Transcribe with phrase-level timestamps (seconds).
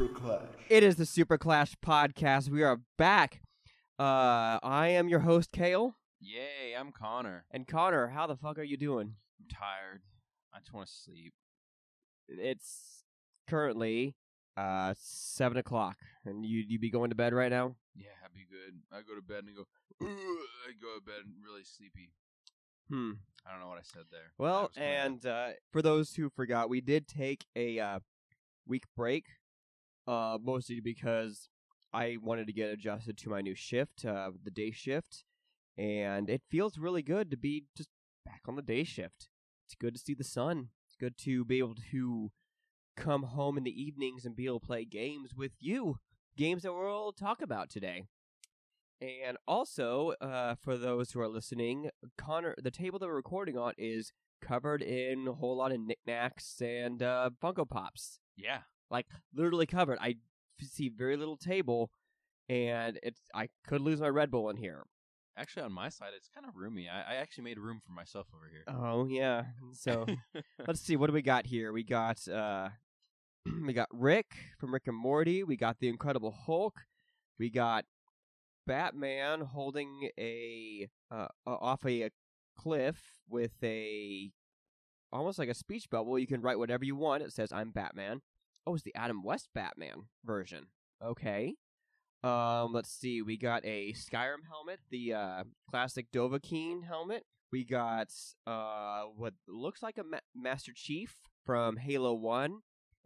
[0.00, 0.48] Super Clash.
[0.70, 2.48] It is the Super Clash podcast.
[2.48, 3.42] We are back.
[3.98, 5.94] Uh, I am your host, Kale.
[6.18, 7.44] Yay, I'm Connor.
[7.50, 9.16] And Connor, how the fuck are you doing?
[9.38, 10.00] I'm tired.
[10.54, 11.34] I just want to sleep.
[12.28, 13.04] It's
[13.46, 14.16] currently
[14.56, 17.74] uh seven o'clock, and you you be going to bed right now.
[17.94, 18.80] Yeah, I'd be good.
[18.90, 19.66] I go to bed and go.
[20.00, 20.08] "Ugh,"
[20.66, 22.14] I go to bed and really sleepy.
[22.88, 23.12] Hmm.
[23.46, 24.32] I don't know what I said there.
[24.38, 27.98] Well, and uh, for those who forgot, we did take a uh,
[28.66, 29.26] week break,
[30.06, 31.48] uh, mostly because
[31.92, 35.24] I wanted to get adjusted to my new shift, uh, the day shift,
[35.76, 37.88] and it feels really good to be just
[38.24, 39.28] back on the day shift.
[39.66, 40.68] It's good to see the sun.
[40.86, 42.30] It's good to be able to
[42.96, 45.96] come home in the evenings and be able to play games with you,
[46.36, 48.04] games that we'll talk about today.
[49.00, 53.72] And also, uh, for those who are listening, Connor, the table that we're recording on
[53.78, 54.12] is
[54.42, 58.18] covered in a whole lot of knickknacks and uh, Funko Pops.
[58.36, 58.60] yeah,
[58.90, 59.98] Like literally covered.
[60.00, 60.16] I
[60.60, 61.90] see very little table,
[62.48, 64.84] and it's I could lose my Red Bull in here.
[65.36, 66.88] actually, on my side, it's kind of roomy.
[66.88, 68.64] I, I actually made room for myself over here.
[68.68, 69.44] Oh yeah.
[69.72, 70.06] So
[70.66, 71.72] let's see what do we got here.
[71.72, 72.70] We got uh,
[73.66, 75.42] we got Rick from Rick and Morty.
[75.44, 76.80] We got the Incredible Hulk.
[77.38, 77.84] We got
[78.66, 82.10] Batman holding a uh, off a,
[82.56, 84.30] cliff with a
[85.12, 86.18] almost like a speech bubble.
[86.18, 87.22] You can write whatever you want.
[87.22, 88.20] It says I'm Batman.
[88.66, 90.66] Oh, it's the Adam West Batman version.
[91.02, 91.54] Okay.
[92.22, 93.22] Um, let's see.
[93.22, 97.24] We got a Skyrim helmet, the uh, classic Dovahkiin helmet.
[97.50, 98.08] We got
[98.46, 102.58] uh, what looks like a Ma- Master Chief from Halo One,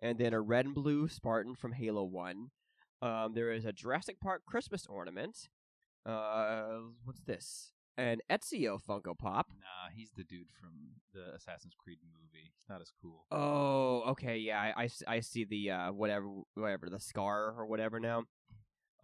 [0.02, 2.48] and then a red and blue Spartan from Halo One.
[3.00, 5.48] Um, there is a Jurassic Park Christmas ornament.
[6.04, 7.73] Uh, what's this?
[7.96, 9.48] An Ezio Funko Pop.
[9.60, 10.72] Nah, he's the dude from
[11.12, 12.42] the Assassin's Creed movie.
[12.58, 13.24] He's not as cool.
[13.30, 18.24] Oh, okay, yeah, I I see the uh whatever whatever the scar or whatever now.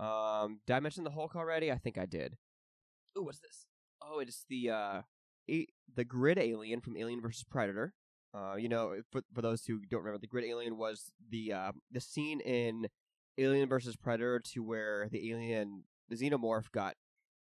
[0.00, 1.70] Um, did I mention the Hulk already?
[1.70, 2.36] I think I did.
[3.18, 3.66] Ooh, what's this?
[4.02, 5.02] Oh, it's the uh
[5.48, 7.94] a- the grid alien from Alien vs Predator.
[8.34, 11.72] Uh, you know, for for those who don't remember, the grid alien was the uh
[11.92, 12.88] the scene in
[13.38, 16.94] Alien vs Predator to where the alien the xenomorph got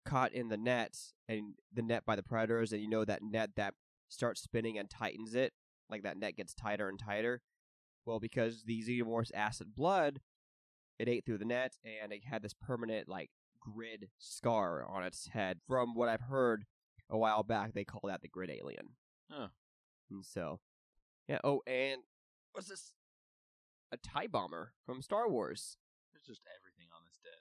[0.05, 3.51] caught in the net and the net by the predators, and you know that net
[3.55, 3.73] that
[4.07, 5.53] starts spinning and tightens it
[5.89, 7.41] like that net gets tighter and tighter.
[8.05, 10.21] Well, because the xenomorph's acid blood,
[10.99, 13.29] it ate through the net and it had this permanent like
[13.59, 15.59] grid scar on its head.
[15.67, 16.65] From what I've heard
[17.09, 18.89] a while back, they call that the grid alien.
[19.29, 19.47] Huh.
[20.09, 20.59] And so,
[21.27, 21.39] yeah.
[21.43, 22.01] Oh, and
[22.51, 22.93] what's this?
[23.91, 25.77] A tie bomber from Star Wars.
[26.11, 26.41] There's just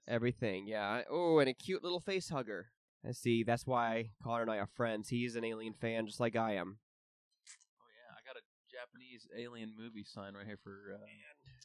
[0.09, 0.67] everything on this desk.
[0.67, 1.03] Everything, yeah.
[1.11, 2.67] Oh, and a cute little face hugger.
[3.07, 3.43] I see.
[3.43, 5.09] That's why Connor and I are friends.
[5.09, 6.79] He's an alien fan, just like I am.
[7.79, 10.95] oh yeah, I got a Japanese alien movie sign right here for.
[10.95, 11.05] Uh,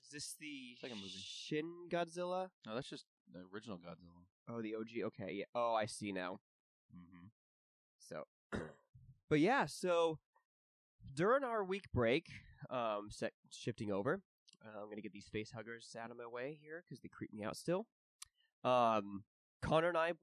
[0.06, 1.12] Is this the Second movie.
[1.16, 2.50] Shin Godzilla?
[2.66, 4.24] no, that's just the original Godzilla.
[4.50, 5.06] Oh, the OG.
[5.08, 5.46] Okay, yeah.
[5.56, 6.40] Oh, I see now.
[6.96, 7.28] Mm-hmm.
[8.00, 8.24] So,
[9.30, 9.66] but yeah.
[9.68, 10.18] So
[11.16, 12.28] during our week break,
[12.70, 14.22] um, set, shifting over,
[14.66, 17.32] uh, I'm gonna get these face huggers out of my way here because they creep
[17.34, 17.86] me out still.
[18.64, 19.24] Um,
[19.62, 20.14] Connor and I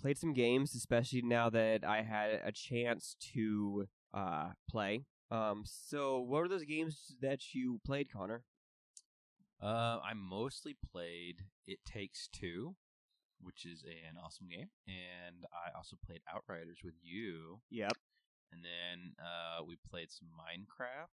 [0.00, 5.04] played some games, especially now that I had a chance to uh play.
[5.30, 8.44] Um, so what were those games that you played, Connor?
[9.62, 12.76] Uh, I mostly played It Takes Two,
[13.40, 17.60] which is an awesome game, and I also played Outriders with you.
[17.70, 17.92] Yep.
[18.52, 21.08] And then uh, we played some Minecraft,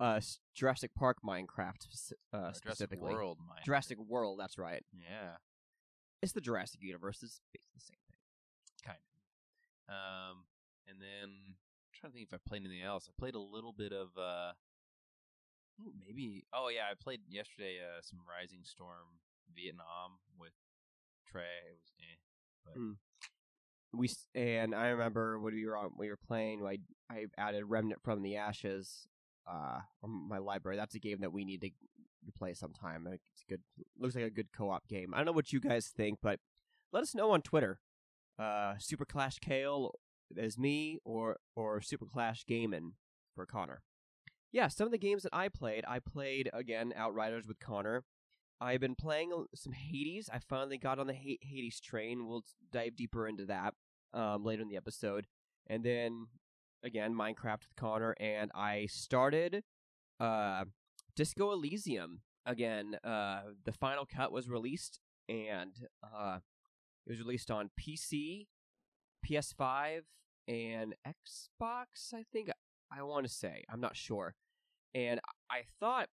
[0.00, 0.20] Uh,
[0.54, 1.86] Jurassic Park Minecraft
[2.32, 3.12] uh, uh, Jurassic specifically.
[3.12, 3.64] World Minecraft.
[3.64, 4.40] Jurassic World.
[4.40, 4.82] That's right.
[4.92, 5.36] Yeah,
[6.22, 7.22] It's the Jurassic universe.
[7.22, 8.18] It's basically the same thing.
[8.84, 9.94] kind of.
[9.94, 10.36] Um,
[10.88, 11.54] and then I'm
[11.94, 13.08] trying to think if I played anything else.
[13.08, 14.52] I played a little bit of uh,
[15.80, 16.44] ooh, maybe.
[16.52, 19.18] Oh yeah, I played yesterday uh, some Rising Storm
[19.54, 20.52] Vietnam with
[21.30, 21.42] Trey.
[21.68, 22.16] It was eh,
[22.64, 22.96] but Mm.
[23.94, 26.64] we and I remember when we were on, we were playing.
[26.64, 26.78] I
[27.10, 29.08] I added Remnant from the Ashes,
[29.50, 30.76] uh, my library.
[30.76, 31.70] That's a game that we need to
[32.26, 33.06] to play sometime.
[33.06, 33.60] It's good,
[33.98, 35.12] looks like a good co-op game.
[35.14, 36.40] I don't know what you guys think, but
[36.92, 37.80] let us know on Twitter.
[38.38, 39.92] Uh, Super Clash Kale
[40.36, 42.92] is me, or or Super Clash Gaming
[43.34, 43.82] for Connor.
[44.52, 48.04] Yeah, some of the games that I played, I played again Outriders with Connor.
[48.60, 50.28] I've been playing some Hades.
[50.32, 52.26] I finally got on the Ha- Hades train.
[52.26, 53.74] We'll dive deeper into that
[54.12, 55.26] um, later in the episode.
[55.66, 56.26] And then
[56.82, 59.62] again, Minecraft with Connor, and I started
[60.18, 60.64] uh,
[61.20, 62.96] Disco Elysium again.
[63.04, 66.38] Uh, the final cut was released, and uh,
[67.06, 68.46] it was released on PC,
[69.28, 70.04] PS5,
[70.48, 72.14] and Xbox.
[72.14, 72.48] I think
[72.90, 74.34] I want to say I'm not sure.
[74.94, 75.20] And
[75.50, 76.08] I thought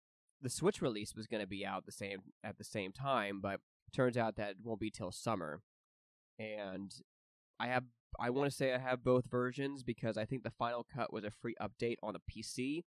[0.40, 3.58] the Switch release was going to be out the same at the same time, but
[3.92, 5.62] turns out that won't be till summer.
[6.38, 6.94] And
[7.58, 7.86] I have
[8.20, 11.24] I want to say I have both versions because I think the Final Cut was
[11.24, 12.82] a free update on a PC,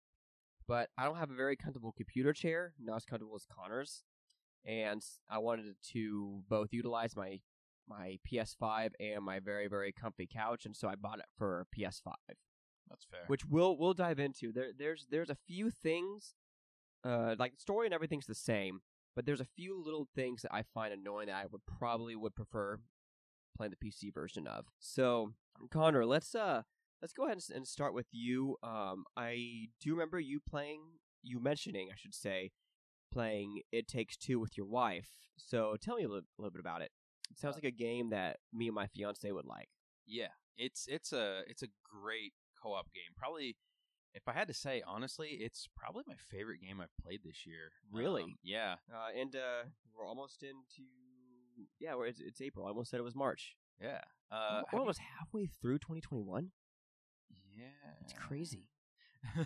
[0.71, 4.05] but I don't have a very comfortable computer chair, not as comfortable as Connor's,
[4.65, 7.41] and I wanted to both utilize my
[7.89, 12.13] my PS5 and my very very comfy couch, and so I bought it for PS5
[12.89, 13.25] That's fair.
[13.27, 14.53] which we'll we'll dive into.
[14.53, 16.35] There there's there's a few things,
[17.05, 18.81] uh, like the story and everything's the same,
[19.17, 22.37] but there's a few little things that I find annoying that I would probably would
[22.37, 22.79] prefer
[23.57, 24.67] playing the PC version of.
[24.79, 25.33] So
[25.73, 26.63] Connor, let's uh
[27.01, 28.57] let's go ahead and, start with you.
[28.63, 30.83] Um, I do remember you playing,
[31.23, 32.51] you mentioning, I should say,
[33.13, 35.09] playing It Takes Two with your wife.
[35.37, 36.91] So tell me a little, little bit about it.
[37.31, 39.69] It sounds Uh, like a game that me and my fiance would like.
[40.07, 43.15] Yeah, it's it's a it's a great co-op game.
[43.17, 43.57] Probably,
[44.15, 47.71] if I had to say honestly, it's probably my favorite game I've played this year.
[47.93, 48.23] Really?
[48.25, 48.75] Um, yeah.
[48.93, 49.63] Uh, and uh,
[49.97, 50.89] we're almost into
[51.79, 52.67] yeah, it's, it's April.
[52.67, 53.55] I almost said it was March.
[53.81, 54.01] Yeah.
[54.31, 56.51] Uh, we're have you- almost halfway through 2021.
[57.61, 57.91] Yeah.
[58.03, 58.69] It's crazy.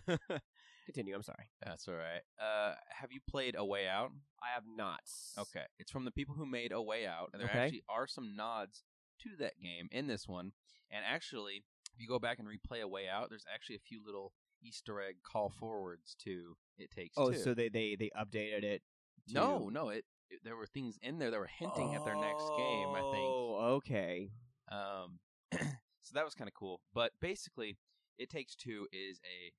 [0.87, 1.15] Continue.
[1.15, 1.49] I'm sorry.
[1.65, 2.23] That's all right.
[2.41, 4.11] Uh, have you played A Way Out?
[4.43, 5.01] I have not.
[5.39, 7.59] Okay, it's from the people who made A Way Out, and there Okay.
[7.59, 8.85] actually are some nods
[9.23, 10.53] to that game in this one.
[10.91, 11.65] And actually,
[11.95, 14.33] if you go back and replay A Way Out, there's actually a few little
[14.63, 17.39] Easter egg call forwards to It Takes Oh, Two.
[17.39, 18.83] so they they they updated it.
[19.29, 19.35] To...
[19.35, 22.45] no, no, it, it- there were things in there that were hinting at their next
[22.59, 22.89] game.
[22.91, 23.25] I think.
[23.27, 24.31] Oh, okay.
[24.71, 25.19] Um,
[25.53, 26.81] so that was kind of cool.
[26.93, 27.79] But basically,
[28.19, 29.53] It Takes Two is a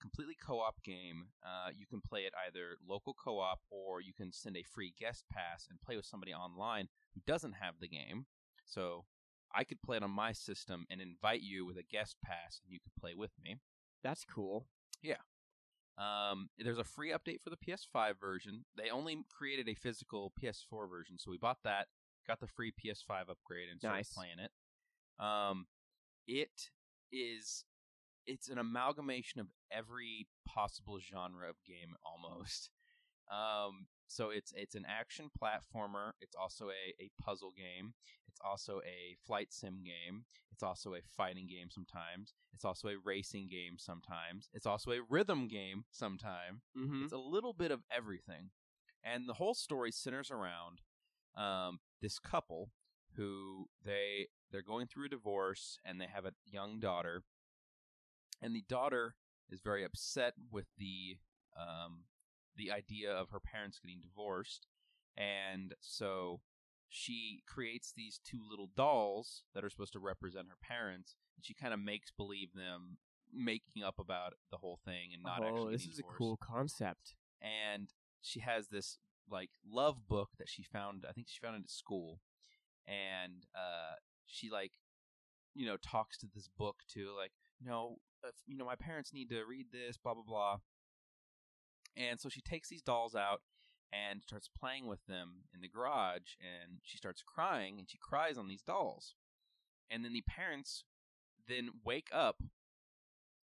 [0.00, 1.28] completely co-op game.
[1.44, 5.24] Uh, you can play it either local co-op or you can send a free guest
[5.30, 8.26] pass and play with somebody online who doesn't have the game.
[8.64, 9.06] So
[9.54, 12.72] I could play it on my system and invite you with a guest pass, and
[12.72, 13.56] you could play with me.
[14.04, 14.66] That's cool.
[15.02, 15.16] Yeah.
[15.96, 18.64] Um, there's a free update for the PS5 version.
[18.76, 21.86] They only created a physical PS4 version, so we bought that,
[22.26, 24.12] got the free PS5 upgrade, and started Nice.
[24.12, 24.52] playing it.
[25.24, 25.66] Um,
[26.28, 26.70] it
[27.10, 27.64] is
[28.28, 32.70] it's an amalgamation of every possible genre of game almost.
[33.30, 36.12] Um, so it's it's an action platformer.
[36.22, 37.92] It's also a, a puzzle game.
[38.26, 40.24] It's also a flight sim game.
[40.50, 42.32] It's also a fighting game sometimes.
[42.54, 44.48] It's also a racing game sometimes.
[44.54, 46.62] It's also a rhythm game sometimes.
[46.74, 47.04] Mm-hmm.
[47.04, 48.48] It's a little bit of everything.
[49.04, 50.80] And the whole story centers around
[51.36, 52.70] um, this couple
[53.16, 57.24] who they they're going through a divorce and they have a young daughter.
[58.40, 59.14] And the daughter
[59.50, 61.18] is very upset with the
[61.58, 62.04] um,
[62.56, 64.66] the idea of her parents getting divorced.
[65.16, 66.40] And so
[66.88, 71.54] she creates these two little dolls that are supposed to represent her parents, and she
[71.54, 72.98] kind of makes believe them
[73.32, 76.36] making up about the whole thing and not actually oh, actually this is a cool
[76.36, 77.14] concept.
[77.42, 77.88] and
[78.20, 78.98] she has this
[79.30, 82.20] like love book that she found i think she found it at school
[82.86, 83.96] and uh
[84.26, 84.72] she like
[85.54, 87.98] you know talks to this book too like if,
[88.46, 90.56] you know my parents need to read this blah blah blah
[91.96, 93.42] and so she takes these dolls out
[93.92, 98.36] and starts playing with them in the garage and she starts crying and she cries
[98.36, 99.14] on these dolls
[99.90, 100.84] and then the parents
[101.48, 102.42] then wake up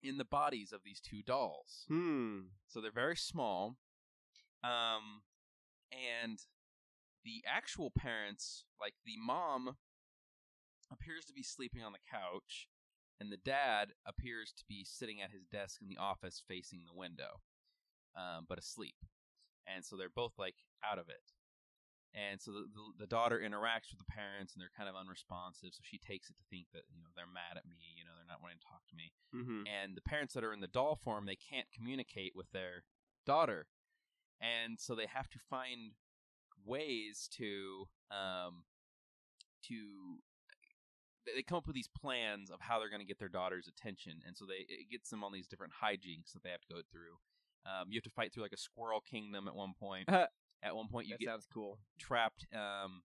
[0.02, 2.40] in the bodies of these two dolls Hmm.
[2.66, 3.76] so they're very small.
[4.64, 5.22] Um,
[5.92, 6.38] and
[7.24, 9.76] the actual parents, like the mom,
[10.92, 12.68] appears to be sleeping on the couch,
[13.22, 16.98] and the dad appears to be sitting at his desk in the office facing the
[16.98, 17.38] window,
[18.18, 18.98] um, but asleep.
[19.70, 21.22] And so they're both like out of it.
[22.14, 25.70] And so the, the, the daughter interacts with the parents, and they're kind of unresponsive.
[25.72, 28.10] So she takes it to think that you know they're mad at me, you know
[28.18, 29.62] they're not wanting to talk to me Mm-hmm.
[29.64, 32.84] and the parents that are in the doll form they can't communicate with their
[33.24, 33.68] daughter
[34.42, 35.92] and so they have to find
[36.66, 38.64] ways to um
[39.68, 40.18] to
[41.26, 44.20] they- come up with these plans of how they're going to get their daughter's attention
[44.26, 46.80] and so they it gets them on these different hijinks that they have to go
[46.90, 47.16] through
[47.64, 50.88] um, you have to fight through like a squirrel kingdom at one point at one
[50.88, 51.78] point you that get sounds cool.
[51.98, 53.02] trapped um,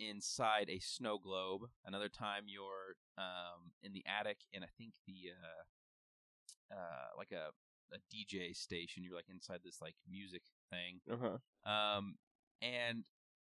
[0.00, 1.62] inside a snow globe.
[1.84, 7.50] Another time you're um, in the attic and I think the uh, uh, like a,
[7.94, 9.02] a DJ station.
[9.04, 11.00] You're like inside this like music thing.
[11.10, 11.16] Uh
[11.64, 11.70] huh.
[11.70, 12.16] Um,
[12.60, 13.04] and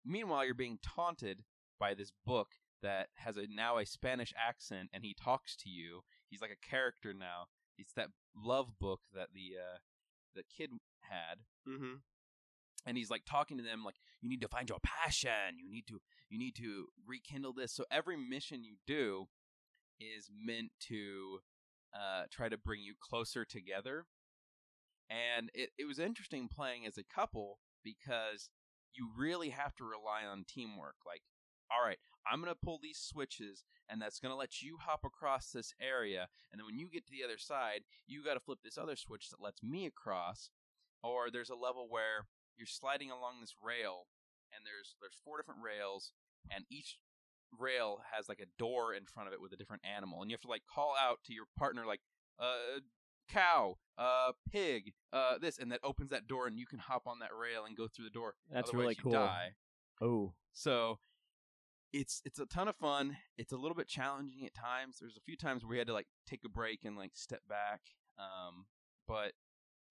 [0.05, 1.43] meanwhile, you're being taunted
[1.79, 2.49] by this book
[2.83, 6.01] that has a now a Spanish accent, and he talks to you.
[6.29, 7.47] He's like a character now.
[7.79, 9.79] It's that love book that the uh,
[10.35, 10.71] the kid
[11.01, 11.95] had Mm-hmm.
[12.87, 15.87] and he's like talking to them like you need to find your passion you need
[15.89, 19.27] to you need to rekindle this so every mission you do
[19.99, 21.41] is meant to
[21.95, 24.07] uh, try to bring you closer together
[25.11, 28.49] And it, it was interesting playing as a couple because
[28.95, 30.97] you really have to rely on teamwork.
[31.07, 31.23] Like,
[31.71, 31.99] all right,
[32.31, 35.73] I'm going to pull these switches, and that's going to let you hop across this
[35.81, 36.29] area.
[36.51, 38.97] And then when you get to the other side, you got to flip this other
[38.97, 40.51] switch that lets me across.
[41.03, 42.27] Or there's a level where
[42.59, 44.07] you're sliding along this rail,
[44.55, 46.13] and there's there's four different rails,
[46.55, 46.99] and each
[47.59, 50.35] rail has like a door in front of it with a different animal, and you
[50.35, 52.01] have to like call out to your partner like,
[52.39, 52.81] uh,
[53.31, 57.21] cow, uh, pig, uh, this, and that opens that door, and you can hop on
[57.21, 58.35] that rail and go through the door.
[58.53, 59.13] That's Otherwise really cool.
[59.13, 59.51] Die.
[60.03, 60.99] Oh, So
[61.93, 63.17] it's it's a ton of fun.
[63.37, 64.99] It's a little bit challenging at times.
[65.01, 67.41] There's a few times where we had to like take a break and like step
[67.49, 67.81] back.
[68.19, 68.67] Um,
[69.09, 69.33] but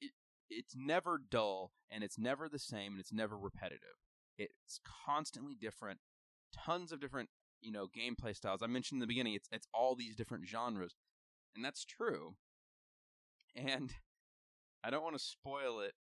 [0.01, 0.11] it
[0.49, 3.97] it's never dull and it's never the same and it's never repetitive.
[4.37, 5.99] It's constantly different.
[6.55, 7.29] Tons of different,
[7.61, 8.61] you know, gameplay styles.
[8.63, 10.95] I mentioned in the beginning it's it's all these different genres.
[11.55, 12.35] And that's true.
[13.55, 13.93] And
[14.83, 15.93] I don't want to spoil it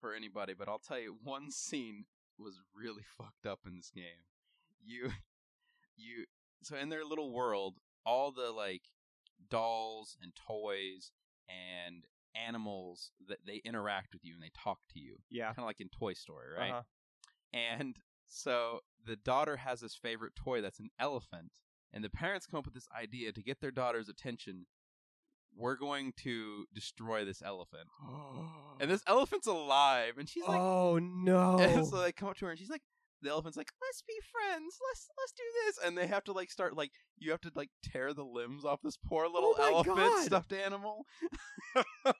[0.00, 2.04] for anybody, but I'll tell you one scene
[2.38, 4.24] was really fucked up in this game.
[4.82, 5.10] You
[6.00, 6.24] you
[6.62, 8.82] so in their little world, all the like
[9.48, 11.12] dolls and toys
[11.48, 12.04] and
[12.34, 15.46] animals that they interact with you and they talk to you, yeah.
[15.46, 16.70] kind of like in Toy Story, right?
[16.70, 16.82] Uh-huh.
[17.52, 21.50] And so the daughter has this favorite toy that's an elephant,
[21.92, 24.66] and the parents come up with this idea to get their daughter's attention.
[25.56, 27.88] We're going to destroy this elephant,
[28.80, 31.58] and this elephant's alive, and she's like, oh no!
[31.58, 32.82] and so they come up to her and she's like,
[33.22, 36.50] the elephant's like, let's be friends, let's let's do this, and they have to like
[36.50, 39.96] start like you have to like tear the limbs off this poor little Oh elephant
[39.96, 40.24] God.
[40.24, 41.04] stuffed animal.
[42.04, 42.14] and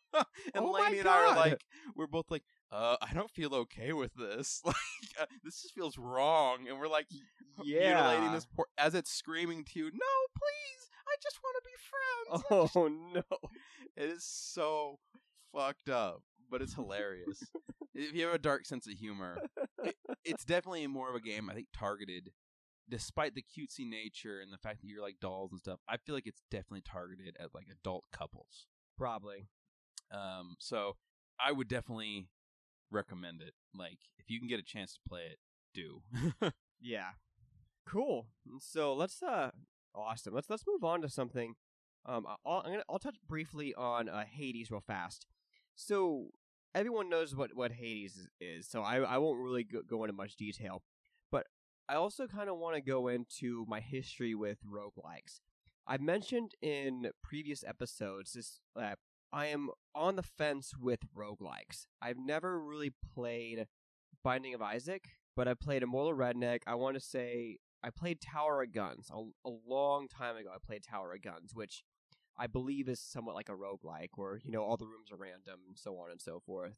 [0.57, 1.61] Oh Lainey and I are like,
[1.97, 4.63] we're both like, uh, I don't feel okay with this.
[4.71, 4.77] Like,
[5.21, 7.07] uh, this just feels wrong, and we're like,
[7.59, 9.91] mutilating this poor as it's screaming to you, no,
[10.37, 12.41] please, I just want to be
[12.71, 12.73] friends.
[12.75, 13.49] Oh no!
[13.97, 14.99] It is so
[15.53, 17.43] fucked up, but it's hilarious.
[17.95, 19.39] If you have a dark sense of humor,
[19.85, 22.31] it, it's definitely more of a game I think targeted.
[22.89, 26.15] Despite the cutesy nature and the fact that you're like dolls and stuff, I feel
[26.15, 28.67] like it's definitely targeted at like adult couples.
[28.99, 29.47] Probably.
[30.13, 30.97] Um, so
[31.39, 32.27] I would definitely
[32.91, 33.55] recommend it.
[33.73, 35.39] Like, if you can get a chance to play it,
[35.73, 36.03] do.
[36.81, 37.11] Yeah.
[37.87, 38.29] Cool.
[38.61, 39.51] So let's uh
[39.95, 40.35] awesome.
[40.35, 41.55] Let's let's move on to something.
[42.07, 45.27] Um I'll I'm gonna, I'll touch briefly on uh Hades real fast.
[45.75, 46.29] So
[46.75, 50.37] everyone knows what what Hades is, so I I won't really go, go into much
[50.37, 50.83] detail.
[51.31, 51.47] But
[51.89, 55.41] I also kind of want to go into my history with roguelikes.
[55.87, 58.99] I've mentioned in previous episodes that
[59.33, 61.87] I am on the fence with roguelikes.
[62.01, 63.67] I've never really played
[64.23, 65.05] Binding of Isaac,
[65.37, 66.61] but I played Immortal Redneck.
[66.67, 70.51] I want to say I played Tower of Guns a, a long time ago.
[70.55, 71.83] I played Tower of Guns, which
[72.41, 75.61] I believe is somewhat like a roguelike, where you know all the rooms are random
[75.69, 76.77] and so on and so forth.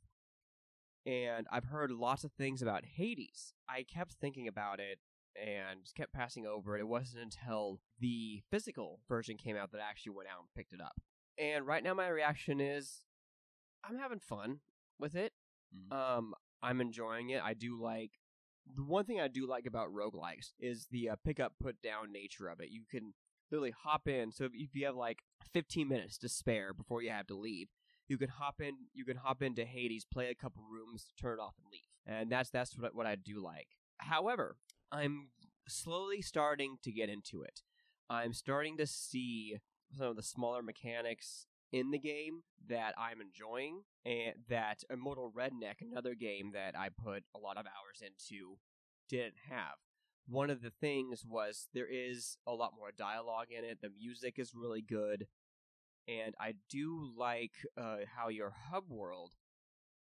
[1.07, 3.54] And I've heard lots of things about Hades.
[3.69, 4.99] I kept thinking about it
[5.35, 6.81] and just kept passing over it.
[6.81, 10.73] It wasn't until the physical version came out that I actually went out and picked
[10.73, 10.95] it up.
[11.38, 13.02] And right now, my reaction is
[13.85, 14.61] I'm having fun
[14.99, 15.33] with it.
[15.75, 15.92] Mhm.
[15.92, 17.42] Um, I'm enjoying it.
[17.42, 18.12] I do like
[18.76, 22.12] the one thing I do like about roguelikes is the uh, pick up, put down
[22.12, 22.71] nature of it.
[22.71, 23.14] You can
[23.53, 24.33] literally hop in.
[24.33, 25.19] So if, if you have like
[25.53, 27.69] 15 minutes to spare before you have to leave,
[28.09, 28.75] you can hop in.
[28.93, 31.81] You can hop into Hades, play a couple rooms, turn it off, and leave.
[32.07, 33.69] And that's that's what what I do like.
[33.99, 34.57] However,
[34.91, 35.29] I'm
[35.69, 37.63] slowly starting to get into it.
[38.11, 39.59] I'm starting to see
[39.97, 45.81] some of the smaller mechanics in the game that I'm enjoying, and that Immortal Redneck,
[45.81, 48.59] another game that I put a lot of hours into,
[49.09, 49.77] didn't have.
[50.29, 53.79] One of the things was there is a lot more dialogue in it.
[53.83, 55.26] The music is really good,
[56.09, 59.33] and I do like uh, how your hub world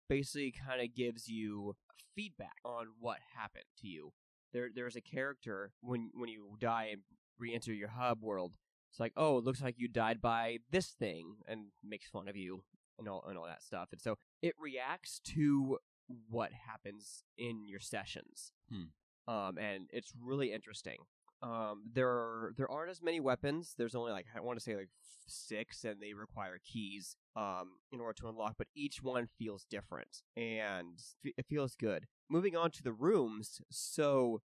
[0.08, 1.76] basically kind of gives you
[2.14, 4.12] feedback on what happened to you.
[4.52, 7.02] There, there's a character when when you die and
[7.38, 8.52] re-enter your hub world.
[8.90, 12.36] It's like, oh, it looks like you died by this thing, and makes fun of
[12.36, 12.62] you
[12.98, 13.88] and all and all that stuff.
[13.92, 15.78] And so it reacts to
[16.30, 18.52] what happens in your sessions.
[18.70, 18.84] Hmm.
[19.28, 20.98] Um, and it's really interesting.
[21.42, 23.74] Um, there are, there aren't as many weapons.
[23.76, 24.88] There's only like I want to say like
[25.26, 28.54] six, and they require keys um in order to unlock.
[28.56, 32.06] But each one feels different, and it feels good.
[32.30, 34.40] Moving on to the rooms, so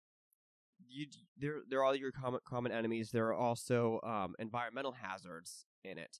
[0.88, 1.06] you
[1.38, 3.10] there there are all your common common enemies.
[3.12, 6.18] There are also um environmental hazards in it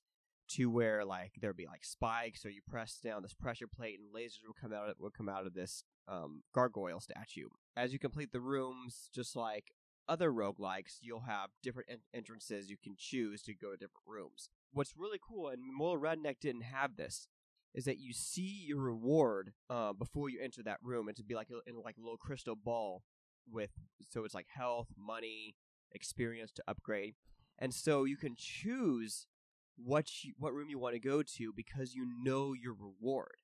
[0.49, 4.13] to where like there'd be like spikes or you press down this pressure plate and
[4.13, 7.47] lasers will come out will come out of this um, gargoyle statue.
[7.75, 9.71] As you complete the rooms, just like
[10.07, 14.49] other roguelikes, you'll have different en- entrances you can choose to go to different rooms.
[14.73, 17.27] What's really cool, and Immortal Redneck didn't have this,
[17.73, 21.35] is that you see your reward uh, before you enter that room, and to be
[21.35, 23.03] like a, in like a little crystal ball
[23.49, 23.71] with
[24.09, 25.55] so it's like health, money,
[25.91, 27.15] experience to upgrade,
[27.57, 29.27] and so you can choose
[29.77, 33.37] what you, what room you want to go to because you know your reward.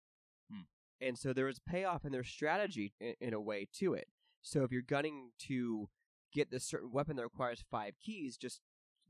[0.52, 0.62] Hmm.
[1.00, 4.08] And so there is payoff and there's strategy in, in a way to it.
[4.42, 5.90] So if you're gunning to
[6.34, 8.62] get this certain weapon that requires five keys, just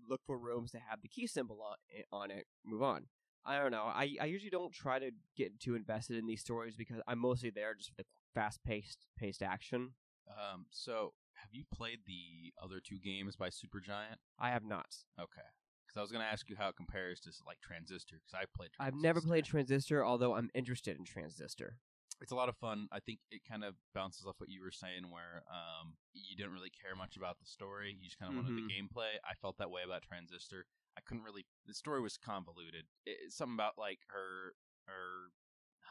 [0.09, 2.45] look for rooms that have the key symbol on, on it.
[2.65, 3.05] Move on.
[3.45, 3.83] I don't know.
[3.83, 7.49] I, I usually don't try to get too invested in these stories because I'm mostly
[7.49, 9.91] there just for the fast paced paced action.
[10.29, 14.17] Um, so have you played the other two games by Supergiant?
[14.37, 14.97] I have not.
[15.19, 15.47] Okay.
[15.85, 18.17] Because I was going to ask you how it compares to like Transistor.
[18.17, 18.71] Because I've played.
[18.79, 19.99] I've never played Transistor.
[19.99, 21.77] Transistor, although I'm interested in Transistor.
[22.21, 22.87] It's a lot of fun.
[22.91, 26.53] I think it kind of bounces off what you were saying, where um, you didn't
[26.53, 27.95] really care much about the story.
[27.97, 29.21] You just kind of wanted the gameplay.
[29.23, 30.65] I felt that way about Transistor.
[30.97, 31.45] I couldn't really.
[31.65, 32.85] The story was convoluted.
[33.05, 34.53] It, something about like her
[34.87, 35.29] her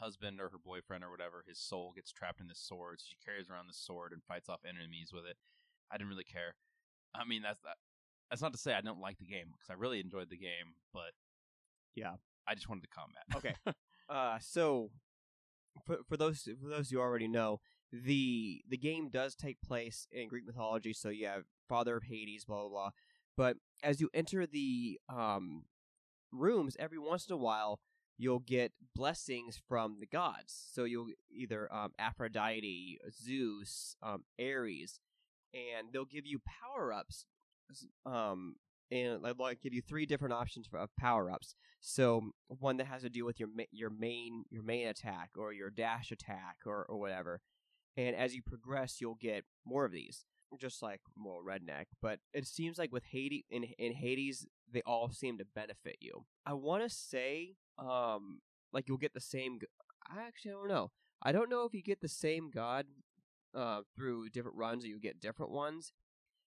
[0.00, 1.44] husband or her boyfriend or whatever.
[1.46, 3.00] His soul gets trapped in this sword.
[3.00, 5.36] So she carries around the sword and fights off enemies with it.
[5.90, 6.54] I didn't really care.
[7.14, 7.76] I mean, that's that.
[8.30, 10.74] That's not to say I don't like the game because I really enjoyed the game,
[10.92, 11.14] but
[11.94, 12.16] Yeah.
[12.48, 13.24] I just wanted the combat.
[13.36, 13.54] Okay.
[14.08, 14.88] Uh, so
[15.84, 17.60] for for those for those who already know,
[17.92, 20.92] the the game does take place in Greek mythology.
[20.92, 22.90] So you have Father of Hades, blah blah blah.
[23.36, 25.64] But as you enter the um
[26.32, 27.80] rooms, every once in a while
[28.18, 30.68] you'll get blessings from the gods.
[30.72, 35.00] So you'll either um, Aphrodite, Zeus, um, Ares,
[35.52, 37.26] and they'll give you power ups.
[38.04, 38.56] Um,
[38.90, 41.54] and they'll like to give you three different options for, of power ups.
[41.80, 45.52] So one that has to do with your ma- your main your main attack or
[45.52, 47.40] your dash attack or, or whatever.
[47.96, 50.26] And as you progress, you'll get more of these,
[50.60, 51.86] just like Immortal Redneck.
[52.02, 56.24] But it seems like with Hades in in Hades, they all seem to benefit you.
[56.44, 58.40] I want to say, um,
[58.72, 59.58] like you'll get the same.
[60.08, 60.90] I actually don't know.
[61.22, 62.86] I don't know if you get the same god
[63.54, 65.92] uh, through different runs or you get different ones.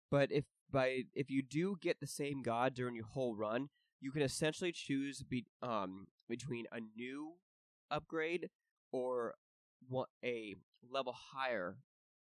[0.10, 4.12] But if by if you do get the same god during your whole run, you
[4.12, 7.34] can essentially choose be, um, between a new
[7.90, 8.50] upgrade
[8.92, 9.36] or
[9.88, 10.56] one, a
[10.90, 11.78] level higher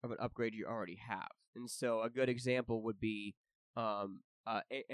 [0.02, 1.28] of an upgrade you already have.
[1.56, 3.34] And so a good example would be
[3.76, 4.84] um, uh, a,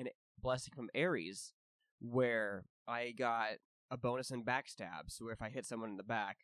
[0.42, 1.52] blessing from Ares,
[2.00, 3.48] where I got
[3.90, 5.08] a bonus in backstab.
[5.08, 6.38] So if I hit someone in the back,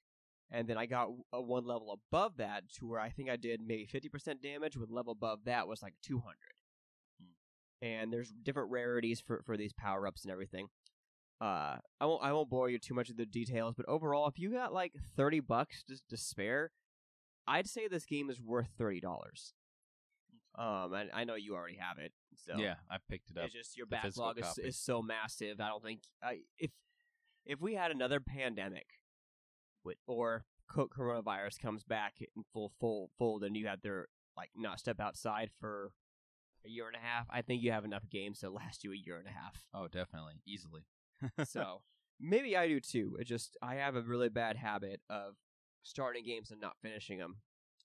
[0.50, 3.60] and then I got a one level above that to where I think I did
[3.66, 4.76] maybe fifty percent damage.
[4.76, 6.55] With level above that was like two hundred.
[7.82, 10.68] And there's different rarities for for these power ups and everything.
[11.40, 14.38] Uh, I won't I won't bore you too much with the details, but overall, if
[14.38, 16.70] you got like thirty bucks to, to spare,
[17.46, 19.52] I'd say this game is worth thirty dollars.
[20.58, 23.44] Um, and I know you already have it, so Yeah, I picked it up.
[23.44, 25.60] it's just your backlog is, is so massive.
[25.60, 26.70] I don't think I, if
[27.44, 28.86] if we had another pandemic,
[29.84, 34.48] with or co- coronavirus comes back in full full fold, and you have to like
[34.56, 35.90] not step outside for
[36.66, 38.96] a year and a half, I think you have enough games to last you a
[38.96, 39.64] year and a half.
[39.74, 40.82] Oh, definitely, easily.
[41.44, 41.82] so
[42.20, 43.16] maybe I do too.
[43.18, 45.34] It just I have a really bad habit of
[45.82, 47.36] starting games and not finishing them.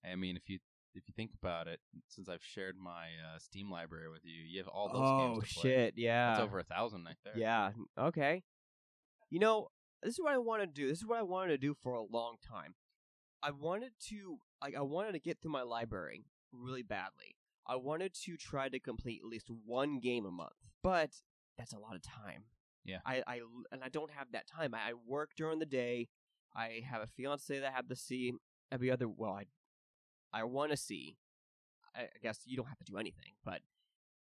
[0.05, 0.59] I mean, if you
[0.93, 4.59] if you think about it, since I've shared my uh, Steam library with you, you
[4.59, 5.69] have all those Oh games to play.
[5.69, 5.93] shit!
[5.97, 7.37] Yeah, it's over a thousand right there.
[7.37, 7.71] Yeah.
[7.97, 8.43] Okay.
[9.29, 9.69] You know,
[10.03, 10.87] this is what I want to do.
[10.87, 12.75] This is what I wanted to do for a long time.
[13.43, 17.37] I wanted to like I wanted to get through my library really badly.
[17.67, 20.51] I wanted to try to complete at least one game a month.
[20.83, 21.11] But
[21.57, 22.45] that's a lot of time.
[22.83, 22.99] Yeah.
[23.05, 23.39] I, I
[23.71, 24.73] and I don't have that time.
[24.73, 26.09] I, I work during the day.
[26.55, 28.33] I have a fiance that I have to see
[28.71, 29.45] every other well, I
[30.33, 31.17] I want to see
[31.95, 33.61] I, I guess you don't have to do anything, but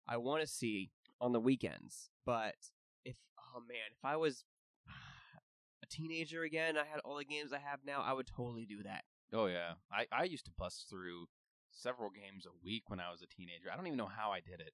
[0.07, 2.09] I want to see on the weekends.
[2.25, 2.55] But
[3.05, 4.45] if oh man, if I was
[5.83, 8.83] a teenager again, I had all the games I have now, I would totally do
[8.83, 9.03] that.
[9.33, 9.73] Oh yeah.
[9.91, 11.27] I I used to bust through
[11.77, 13.69] several games a week when I was a teenager.
[13.71, 14.73] I don't even know how I did it.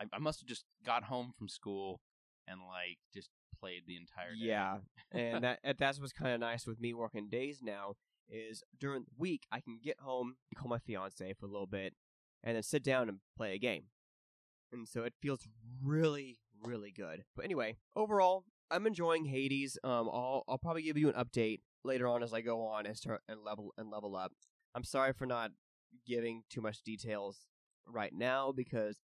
[0.00, 2.00] I, I must have just got home from school
[2.46, 4.46] and like just played the entire day.
[4.46, 4.76] Yeah,
[5.12, 7.94] and that that's what's kind of nice with me working days now
[8.28, 11.94] is during the week I can get home, call my fiance for a little bit,
[12.42, 13.84] and then sit down and play a game.
[14.72, 15.46] And so it feels
[15.82, 17.24] really, really good.
[17.36, 19.78] But anyway, overall, I'm enjoying Hades.
[19.84, 22.96] Um, I'll I'll probably give you an update later on as I go on and
[22.96, 24.32] start and level and level up.
[24.74, 25.52] I'm sorry for not
[26.06, 27.46] giving too much details
[27.86, 28.98] right now because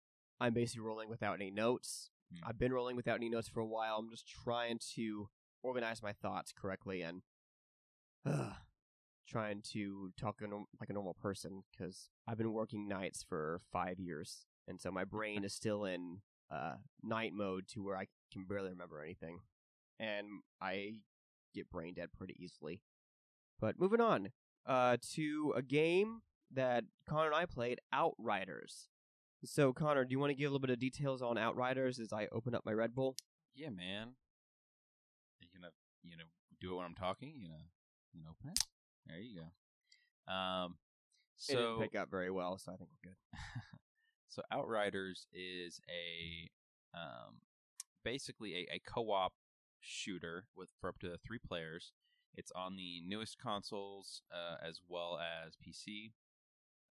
[0.41, 2.11] I'm basically rolling without any notes.
[2.33, 2.49] Hmm.
[2.49, 3.97] I've been rolling without any notes for a while.
[3.99, 5.29] I'm just trying to
[5.63, 7.23] organize my thoughts correctly and
[8.25, 8.53] uh,
[9.29, 10.41] trying to talk
[10.81, 15.05] like a normal person because I've been working nights for five years, and so my
[15.05, 16.19] brain is still in
[16.51, 19.41] uh, night mode to where I can barely remember anything.
[19.99, 20.27] And
[20.61, 21.01] I
[21.55, 22.83] get brain dead pretty easily.
[23.61, 24.31] But moving on
[24.67, 26.21] uh, to a game
[26.55, 28.89] that Connor and I played, Outriders.
[29.45, 32.13] So Connor, do you want to give a little bit of details on Outriders as
[32.13, 33.17] I open up my Red Bull?
[33.55, 34.15] Yeah, man.
[35.41, 36.25] You gonna you know
[36.61, 37.33] do it when I'm talking?
[37.35, 37.65] You gonna
[38.13, 38.59] you know open it?
[39.07, 40.33] There you go.
[40.33, 40.77] Um,
[41.49, 43.17] it didn't so pick up very well, so I think we're good.
[44.29, 46.51] so Outriders is a
[46.97, 47.37] um,
[48.05, 49.33] basically a, a co-op
[49.81, 51.93] shooter with for up to three players.
[52.35, 56.13] It's on the newest consoles uh, as well as PC.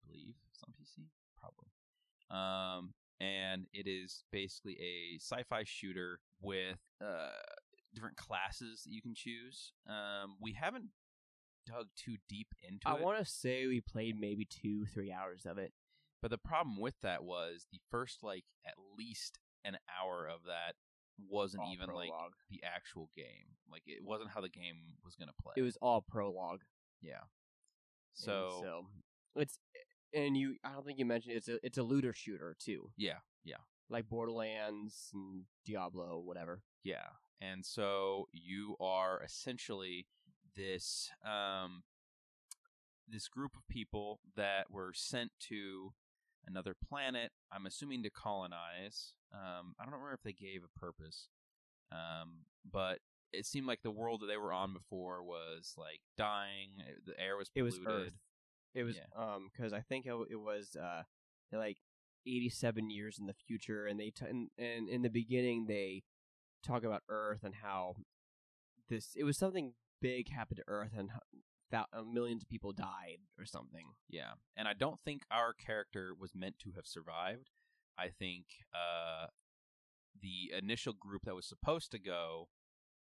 [0.05, 1.69] Believe it's on PC, probably.
[2.29, 7.29] Um, and it is basically a sci-fi shooter with uh,
[7.93, 9.73] different classes that you can choose.
[9.87, 10.89] Um, we haven't
[11.65, 12.99] dug too deep into I it.
[12.99, 15.73] I want to say we played maybe two, three hours of it.
[16.21, 20.75] But the problem with that was the first like at least an hour of that
[21.29, 22.11] wasn't All even like
[22.49, 23.57] the actual game.
[23.69, 25.53] Like it wasn't how the game was gonna play.
[25.57, 26.61] It was all prologue.
[27.01, 27.23] yeah.
[28.13, 28.85] So, so
[29.35, 29.57] it's
[30.13, 30.55] and you.
[30.63, 33.57] I don't think you mentioned it's a it's a looter shooter too, yeah, yeah,
[33.89, 36.61] like Borderlands and Diablo, whatever.
[36.83, 37.07] yeah.
[37.41, 40.07] And so you are essentially
[40.55, 41.83] this um
[43.07, 45.91] this group of people that were sent to
[46.47, 47.31] another planet.
[47.51, 49.13] I'm assuming to colonize.
[49.33, 51.27] Um, I don't remember if they gave a purpose,
[51.91, 52.99] um, but
[53.33, 56.69] it seemed like the world that they were on before was like dying.
[57.05, 58.07] The air was It was polluted.
[58.07, 58.13] Earth.
[58.73, 59.05] It was Yeah.
[59.15, 61.03] um because I think it, it was uh
[61.51, 61.77] like
[62.25, 66.03] eighty seven years in the future, and they t- and, and in the beginning they
[66.63, 67.95] talk about Earth and how
[68.89, 72.71] this it was something big happened to Earth and h- thou- uh, millions of people
[72.73, 73.93] died or something.
[74.09, 77.49] Yeah, and I don't think our character was meant to have survived.
[77.97, 79.27] I think uh,
[80.21, 82.47] the initial group that was supposed to go,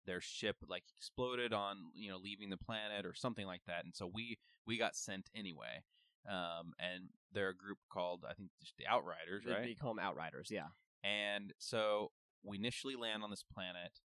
[0.07, 3.95] their ship like exploded on you know leaving the planet or something like that, and
[3.95, 5.83] so we we got sent anyway.
[6.29, 9.65] Um, and they're a group called I think just the Outriders, right?
[9.65, 10.49] They call them Outriders.
[10.51, 10.69] Yeah.
[11.03, 12.13] And so
[12.45, 14.01] we initially land on this planet.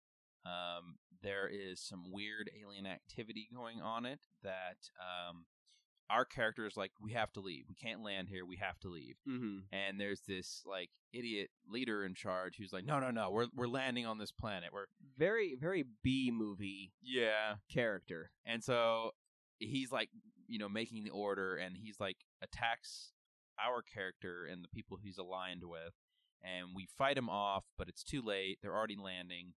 [0.45, 5.45] Um, there is some weird alien activity going on it that um,
[6.13, 7.65] our character is like, we have to leave.
[7.67, 8.45] We can't land here.
[8.45, 9.15] We have to leave.
[9.27, 9.59] Mm-hmm.
[9.71, 13.67] And there's this like idiot leader in charge who's like, no, no, no, we're we're
[13.67, 14.69] landing on this planet.
[14.71, 14.85] We're
[15.17, 17.55] Very very B movie yeah.
[17.71, 18.31] character.
[18.45, 19.11] And so
[19.59, 20.09] he's like,
[20.47, 23.13] you know, making the order, and he's like attacks
[23.63, 25.93] our character and the people he's aligned with,
[26.43, 28.59] and we fight him off, but it's too late.
[28.61, 29.53] They're already landing,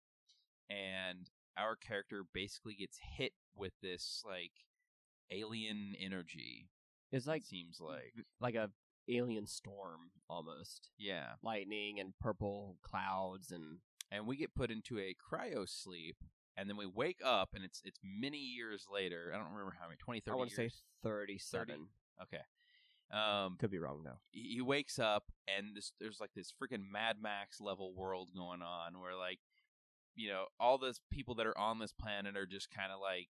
[0.69, 4.51] and our character basically gets hit with this like
[5.33, 6.69] alien energy.
[7.11, 8.69] It's like it seems like like a
[9.09, 10.89] alien storm almost.
[10.97, 13.79] yeah, Lightning and purple clouds and
[14.11, 16.17] and we get put into a cryo sleep.
[16.55, 19.31] And then we wake up, and it's it's many years later.
[19.33, 20.83] I don't remember how many, 20, 30 I want to say years.
[21.01, 21.87] 37.
[22.21, 22.37] Okay.
[23.11, 24.19] Um, Could be wrong though.
[24.31, 28.61] he he wakes up and this, there's like this freaking Mad Max level world going
[28.63, 29.39] on where like
[30.15, 33.29] you know all those people that are on this planet are just kind of like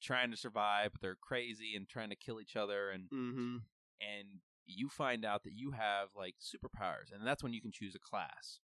[0.00, 3.56] trying to survive but they're crazy and trying to kill each other and Mm-hmm.
[4.00, 4.28] and
[4.66, 7.98] you find out that you have like superpowers and that's when you can choose a
[7.98, 8.60] class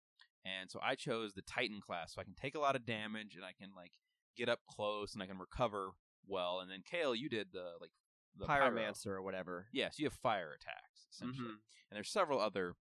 [0.45, 3.35] and so I chose the Titan class so I can take a lot of damage
[3.35, 3.91] and I can like
[4.37, 5.91] get up close and I can recover
[6.27, 7.91] well and then Kale you did the like
[8.37, 8.71] the pyro.
[8.71, 9.67] Pyromancer or whatever.
[9.73, 11.59] yeah so you have fire attacks essentially Mhm.
[11.91, 12.75] and there's several other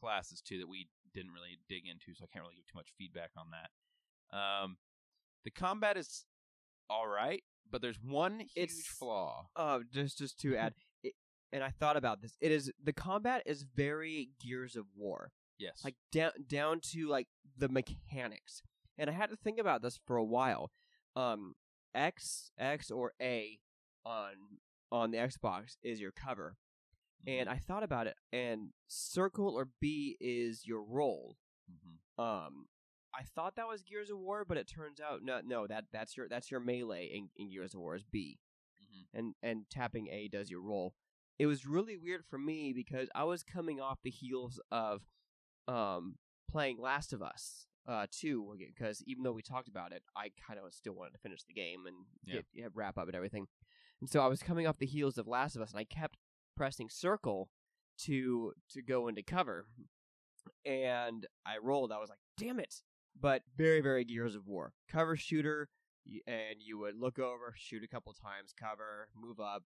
[0.00, 2.88] classes too that we didn't really dig into, so I can't really give too much
[2.98, 4.36] feedback on that.
[4.36, 4.76] Um,
[5.44, 6.26] the combat is
[6.90, 9.48] all right, but there's one huge It's- flaw.
[9.56, 11.14] Uh, just just to add, it,
[11.52, 12.36] and I thought about this.
[12.40, 17.28] It is the combat is very Gears of War, Yes, like down down to like
[17.56, 18.62] the mechanics.
[18.98, 20.70] And I had to think about this for a while.
[21.14, 21.54] Um,
[21.94, 23.58] X X or A
[24.04, 24.32] on
[24.92, 26.56] on the Xbox is your cover,
[27.26, 27.40] Mm-hmm.
[27.40, 28.16] and I thought about it.
[28.32, 31.36] And circle or B is your roll.
[31.70, 32.22] Mhm.
[32.22, 32.66] Um,
[33.18, 36.16] I thought that was Gears of War, but it turns out no, no that that's
[36.16, 38.38] your that's your melee in, in Gears of War is B,
[38.82, 39.04] Mhm.
[39.18, 40.94] and and tapping A does your roll.
[41.38, 45.02] It was really weird for me because I was coming off the heels of
[45.68, 46.16] um
[46.50, 50.58] playing Last of Us uh two because even though we talked about it, I kind
[50.58, 52.34] of still wanted to finish the game and Yeah.
[52.36, 53.46] get, yeah, wrap up and everything.
[54.00, 56.18] And so I was coming off the heels of Last of Us, and I kept
[56.56, 57.48] pressing circle
[57.98, 59.66] to to go into cover
[60.64, 61.92] and I rolled.
[61.92, 62.82] I was like, "Damn it!"
[63.20, 65.68] But very, very Gears of War cover shooter,
[66.26, 69.64] and you would look over, shoot a couple times, cover, move up,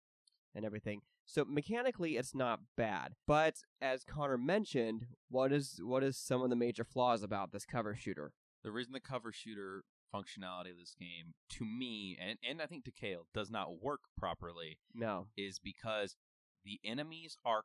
[0.55, 1.01] and everything.
[1.27, 3.15] So mechanically, it's not bad.
[3.27, 7.65] But as Connor mentioned, what is what is some of the major flaws about this
[7.67, 8.33] cover shooter?
[8.63, 9.85] the reason the cover shooter
[10.15, 14.01] functionality of this game to me and, and I think to Kale does not work
[14.19, 15.29] properly No.
[15.35, 16.17] is because
[16.65, 17.63] the enemies are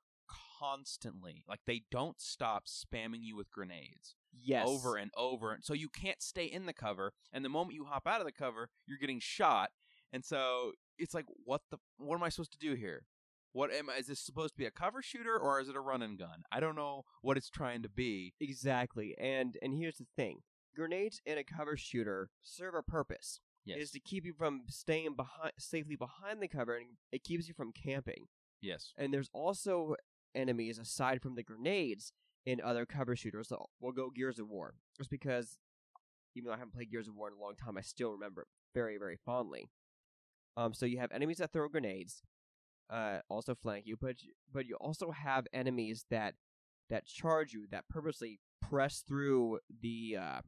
[0.59, 4.67] constantly like they don't stop spamming you with grenades Yes.
[4.67, 8.05] over and over so you can't stay in the cover and the moment you hop
[8.07, 9.69] out of the cover you're getting shot
[10.13, 13.05] and so it's like what the what am I supposed to do here
[13.53, 15.79] what am I is this supposed to be a cover shooter or is it a
[15.81, 19.15] run and gun I don't know what it's trying to be Exactly.
[19.19, 20.39] And and here's the thing.
[20.75, 23.39] Grenades in a cover shooter serve a purpose.
[23.63, 27.47] yes Is to keep you from staying behind safely behind the cover and it keeps
[27.47, 28.25] you from camping.
[28.61, 29.95] yes And there's also
[30.33, 32.11] enemies aside from the grenades
[32.45, 33.49] in other cover shooters.
[33.49, 34.75] So we'll go Gears of War.
[34.97, 35.57] Just because
[36.35, 38.43] even though I haven't played Gears of War in a long time, I still remember
[38.43, 39.69] it very, very fondly.
[40.57, 42.21] Um, so you have enemies that throw grenades,
[42.89, 44.15] uh, also flank you, but
[44.53, 46.35] but you also have enemies that
[46.89, 50.39] that charge you, that purposely press through the uh,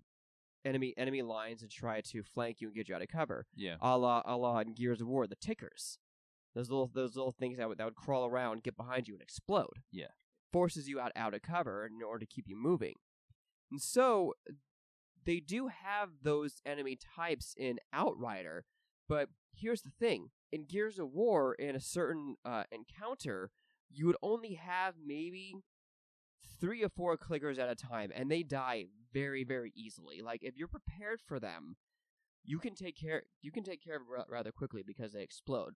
[0.64, 3.76] enemy enemy lines and try to flank you and get you out of cover yeah
[3.82, 5.98] a la a la in Gears of War, the tickers.
[6.56, 9.22] Those little those little things that would that would crawl around, get behind you, and
[9.22, 9.82] explode.
[9.92, 10.08] Yeah.
[10.52, 12.96] Forces you out out of cover in order to keep you moving.
[13.72, 14.34] And so
[15.26, 18.66] they do have those enemy types in Outrider,
[19.10, 23.52] but here's the thing: in Gears of War, in a certain uh, encounter,
[23.90, 25.56] you would only have maybe
[26.60, 30.22] three or four clickers at a time, and they die very, very easily.
[30.22, 31.76] Like if you're prepared for them,
[32.44, 33.24] you can take care.
[33.42, 35.74] You can take care of rather quickly because they explode.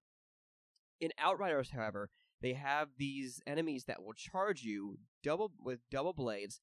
[1.00, 2.10] In Outriders, however,
[2.42, 6.60] they have these enemies that will charge you double with double blades,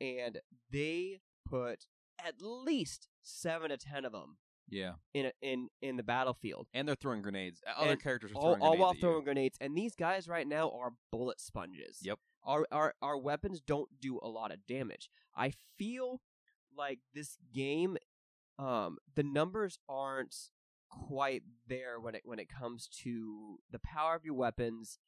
[0.00, 0.40] and
[0.70, 1.86] they put
[2.24, 4.36] at least seven to ten of them
[4.70, 8.34] yeah in a, in in the battlefield and they're throwing grenades other And characters are
[8.34, 9.00] all, throwing all grenades while at you.
[9.00, 9.56] throwing grenades.
[9.62, 12.00] And these guys right now are bullet sponges.
[12.02, 12.18] Yep.
[12.44, 15.08] Our, our our weapons don't do a lot of damage.
[15.34, 16.20] I feel
[16.76, 17.96] like this game,
[18.58, 20.34] um, the numbers aren't
[20.88, 24.98] quite there when it when it comes to the power of your weapons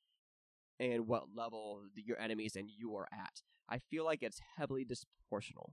[0.79, 3.43] and what level your enemies and you are at.
[3.69, 5.73] I feel like it's heavily disproportional.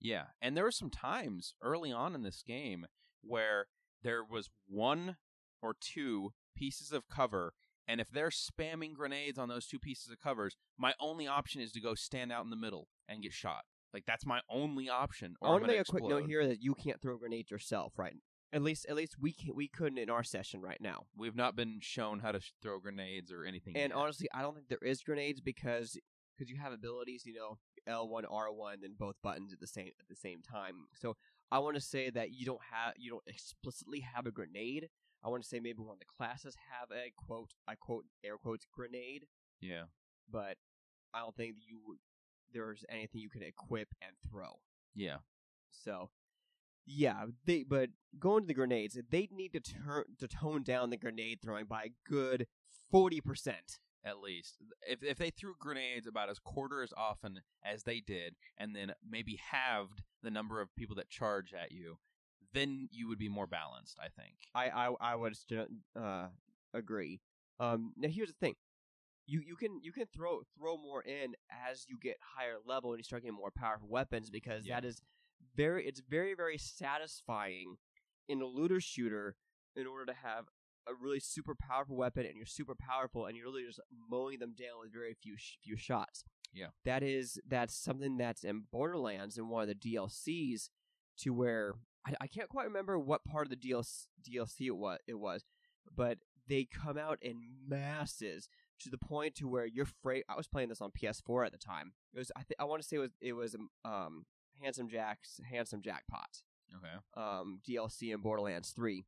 [0.00, 2.86] Yeah, and there were some times early on in this game
[3.22, 3.66] where
[4.02, 5.16] there was one
[5.62, 7.52] or two pieces of cover,
[7.86, 11.72] and if they're spamming grenades on those two pieces of covers, my only option is
[11.72, 13.64] to go stand out in the middle and get shot.
[13.92, 15.34] Like that's my only option.
[15.40, 17.94] Or I want to make a quick note here that you can't throw grenades yourself,
[17.98, 18.14] right?
[18.52, 21.06] At least, at least we can, we couldn't in our session right now.
[21.16, 23.76] We've not been shown how to sh- throw grenades or anything.
[23.76, 23.96] And yet.
[23.96, 25.96] honestly, I don't think there is grenades because
[26.36, 29.66] because you have abilities, you know, L one, R one, and both buttons at the
[29.66, 30.86] same at the same time.
[30.94, 31.16] So
[31.52, 34.88] I want to say that you don't have you don't explicitly have a grenade.
[35.22, 38.36] I want to say maybe one of the classes have a quote I quote air
[38.36, 39.26] quotes grenade,
[39.60, 39.84] yeah,
[40.30, 40.56] but
[41.14, 41.98] I don't think you
[42.52, 44.58] there's anything you can equip and throw.
[44.94, 45.18] yeah,
[45.70, 46.10] So,
[46.86, 50.96] yeah, they but going to the grenades, they need to turn to tone down the
[50.96, 52.46] grenade throwing by a good
[52.90, 53.78] forty percent.
[54.04, 54.56] at least
[54.88, 58.92] if if they threw grenades about as quarter as often as they did, and then
[59.08, 61.98] maybe halved the number of people that charge at you,
[62.52, 63.98] then you would be more balanced.
[64.00, 64.34] I think.
[64.54, 65.36] I I I would
[65.96, 66.28] uh
[66.74, 67.20] agree.
[67.58, 68.54] Um, now here's the thing.
[69.26, 71.34] You, you can you can throw throw more in
[71.68, 74.80] as you get higher level and you start getting more powerful weapons because Yeah.
[74.80, 75.02] that is
[75.56, 77.76] very it's very very satisfying
[78.28, 79.36] in a looter shooter
[79.76, 80.46] in order to have
[80.88, 84.54] a really super powerful weapon and you're super powerful and you're really just mowing them
[84.58, 86.24] down with very few sh- few shots.
[86.52, 86.68] Yeah.
[86.84, 90.70] That is that's something that's in Borderlands in one of the DLCs
[91.18, 91.74] to where
[92.06, 95.44] I, I can't quite remember what part of the DLC, DLC it was it was,
[95.94, 98.48] but they come out in masses
[98.80, 100.24] to the point to where you're afraid.
[100.28, 101.92] I was playing this on PS4 at the time.
[102.14, 104.24] It was I th- I want to say it was it was um
[104.62, 106.42] Handsome Jack's Handsome Jackpot
[106.76, 106.94] Okay.
[107.16, 109.04] um, DLC in Borderlands 3.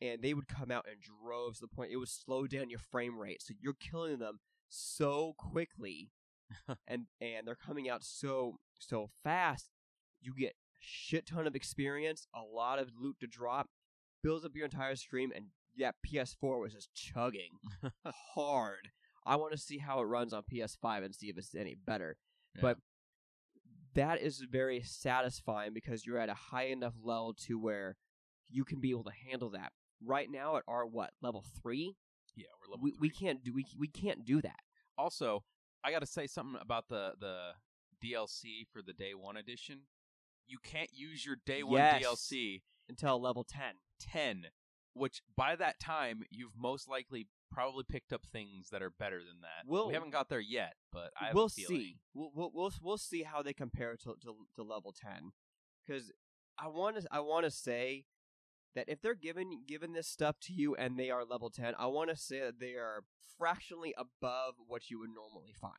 [0.00, 2.78] And they would come out in droves to the point it would slow down your
[2.78, 3.42] frame rate.
[3.42, 4.38] So you're killing them
[4.68, 6.10] so quickly
[6.86, 9.70] and and they're coming out so so fast.
[10.20, 13.68] You get a shit ton of experience, a lot of loot to drop,
[14.22, 15.46] builds up your entire stream, and
[15.78, 17.58] that PS4 was just chugging
[18.34, 18.88] hard.
[19.26, 22.16] I want to see how it runs on PS5 and see if it's any better.
[22.54, 22.62] Yeah.
[22.62, 22.78] But
[23.98, 27.96] that is very satisfying because you're at a high enough level to where
[28.48, 29.72] you can be able to handle that.
[30.04, 31.96] Right now at our what level three,
[32.36, 34.60] Yeah, we're level we, we can't do we we can't do that.
[34.96, 35.42] Also,
[35.84, 37.50] I got to say something about the the
[38.02, 39.80] DLC for the day one edition.
[40.46, 42.04] You can't use your day one Yes.
[42.04, 43.74] DLC until level 10.
[44.00, 44.46] 10,
[44.94, 49.40] which by that time you've most likely probably picked up things that are better than
[49.42, 49.66] that.
[49.66, 51.98] We'll- we haven't got there yet, but I have we'll see.
[52.14, 55.32] We'll, we'll we'll we'll see how they compare to to, to level 10
[55.86, 56.12] cuz
[56.58, 58.04] I want to I want to say
[58.74, 61.86] that if they're giving giving this stuff to you and they are level 10, I
[61.86, 63.04] want to say that they are
[63.36, 65.72] fractionally above what you would normally find.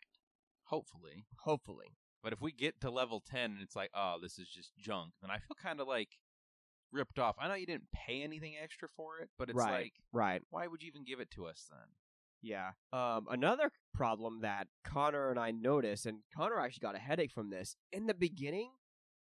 [0.65, 1.25] Hopefully.
[1.43, 1.97] Hopefully.
[2.21, 5.13] But if we get to level 10 and it's like, oh, this is just junk,
[5.21, 6.17] then I feel kind of like
[6.91, 7.35] ripped off.
[7.39, 9.71] I know you didn't pay anything extra for it, but it's Right.
[9.83, 10.41] like, Right.
[10.49, 11.87] why would you even give it to us then?
[12.41, 12.71] Yeah.
[12.93, 17.49] Um, another problem that Connor and I noticed, and Connor actually got a headache from
[17.49, 17.75] this.
[17.91, 18.71] In the beginning,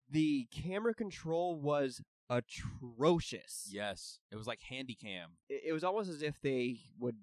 [0.08, 3.68] the camera control was atrocious.
[3.70, 4.18] Yes.
[4.30, 5.36] It was like handy cam.
[5.48, 7.16] It, it was almost as if they would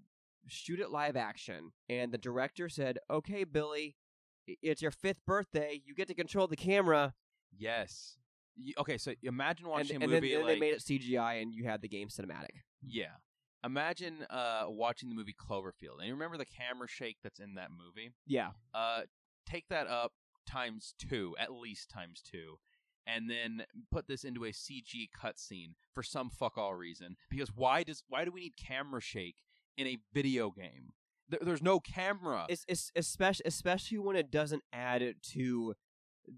[0.47, 3.95] shoot it live action, and the director said, "Okay, Billy,
[4.47, 5.81] it's your fifth birthday.
[5.85, 7.13] You get to control the camera."
[7.51, 8.17] Yes.
[8.77, 11.53] Okay, so imagine watching and a then, movie then like they made it CGI, and
[11.53, 12.61] you had the game cinematic.
[12.85, 13.13] Yeah.
[13.63, 15.99] Imagine uh watching the movie Cloverfield.
[15.99, 18.11] And you remember the camera shake that's in that movie?
[18.25, 18.51] Yeah.
[18.73, 19.01] Uh
[19.45, 20.13] take that up
[20.47, 22.57] times 2, at least times 2.
[23.07, 27.17] And then put this into a CG cutscene for some fuck all reason.
[27.29, 29.37] Because why does why do we need camera shake
[29.77, 30.93] in a video game?
[31.29, 32.45] There, there's no camera.
[32.49, 35.75] it's, it's especially especially when it doesn't add to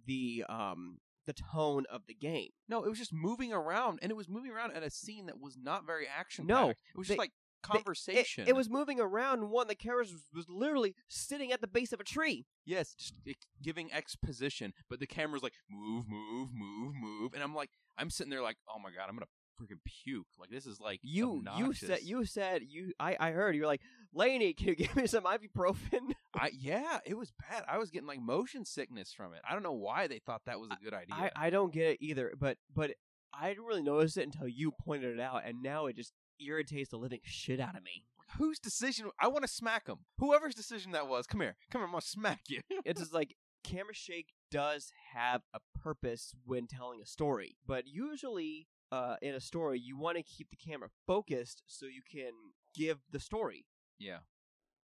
[0.05, 2.49] the um the tone of the game.
[2.67, 5.39] no, it was just moving around, and it was moving around at a scene that
[5.39, 6.45] was not very action.
[6.47, 8.45] No, it was just they- like It- conversation.
[8.47, 9.39] It, was moving around.
[9.39, 12.45] and One of the characters was, was literally sitting at the base of a tree.
[12.65, 17.55] Yes, just it, giving exposition, but the camera's like move, move, move, move, and I'm
[17.55, 19.27] like, I'm sitting there like, oh my god, I'm gonna
[19.61, 20.27] freaking puke.
[20.39, 23.81] Like this is like You you said you said you I I heard you're like
[24.13, 24.53] Laney.
[24.53, 26.13] Can you give me some ibuprofen?
[26.35, 27.63] I yeah, it was bad.
[27.67, 29.41] I was getting like motion sickness from it.
[29.47, 31.15] I don't know why they thought that was a good idea.
[31.15, 32.33] I I don't get it either.
[32.37, 32.91] But but
[33.33, 36.89] I didn't really notice it until you pointed it out, and now it just irritates
[36.89, 38.05] the living shit out of me.
[38.37, 39.09] Whose decision?
[39.19, 39.97] I want to smack him.
[40.17, 41.27] Whoever's decision that was.
[41.27, 41.87] Come here, come here.
[41.87, 42.61] I'm gonna smack you.
[42.85, 48.67] it's just like camera shake does have a purpose when telling a story, but usually
[48.95, 52.33] uh, in a story you want to keep the camera focused so you can
[52.75, 53.65] give the story.
[53.99, 54.19] yeah,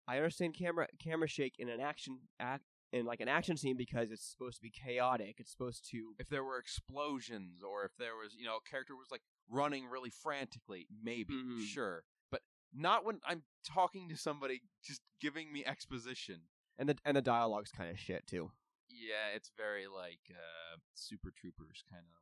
[0.06, 2.64] I understand camera camera shake in an action act
[2.96, 5.34] in like an action scene because it's supposed to be chaotic.
[5.38, 8.94] It's supposed to if there were explosions or if there was, you know, a character
[8.96, 11.66] was like running really frantically, maybe, Mhm.
[11.66, 12.04] sure.
[12.30, 12.42] But
[12.72, 16.48] not when I'm talking to somebody just giving me exposition.
[16.78, 18.52] and the and the dialogue's kind of shit too.
[18.88, 22.12] Yeah, it's very like uh Super Troopers kind of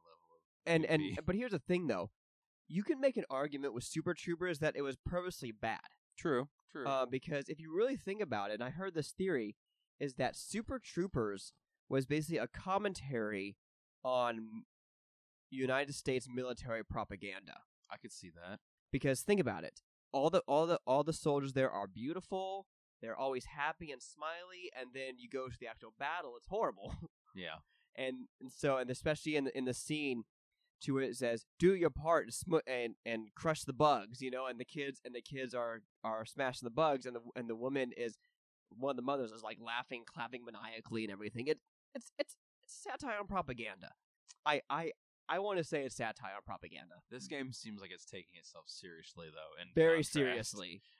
[0.66, 2.10] And and but here's the thing though,
[2.68, 5.80] you can make an argument with Super Troopers that it was purposely bad.
[6.18, 6.86] True, true.
[6.86, 9.54] Uh, because if you really think about it, and I heard this theory,
[10.00, 11.52] is that Super Troopers
[11.88, 13.56] was basically a commentary
[14.04, 14.64] on
[15.50, 17.60] United States military propaganda.
[17.90, 18.58] I could see that.
[18.90, 19.80] Because think about it,
[20.12, 22.66] all the all the all the soldiers there are beautiful.
[23.02, 26.94] They're always happy and smiley, and then you go to the actual battle, it's horrible.
[27.38, 27.56] Yeah.
[27.94, 30.24] and, and so and especially in the, in the scene
[30.82, 34.30] to it, it says do your part and, sm- and and crush the bugs you
[34.30, 37.48] know and the kids and the kids are are smashing the bugs and the and
[37.48, 38.16] the woman is
[38.70, 41.46] one of the mothers is like laughing clapping maniacally and everything.
[41.46, 41.58] It
[41.94, 43.90] it's it's it's satire on propaganda.
[44.44, 44.92] I i
[45.28, 46.96] i want to say it's satire on propaganda.
[47.10, 50.82] This game seems like it's taking itself seriously though, and very seriously.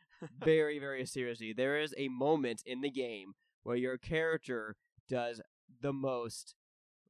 [0.42, 1.52] Very very seriously.
[1.52, 3.34] There is a moment in the game
[3.64, 4.76] where your character
[5.10, 5.42] does
[5.82, 6.54] the most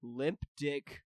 [0.02, 1.02] limp dick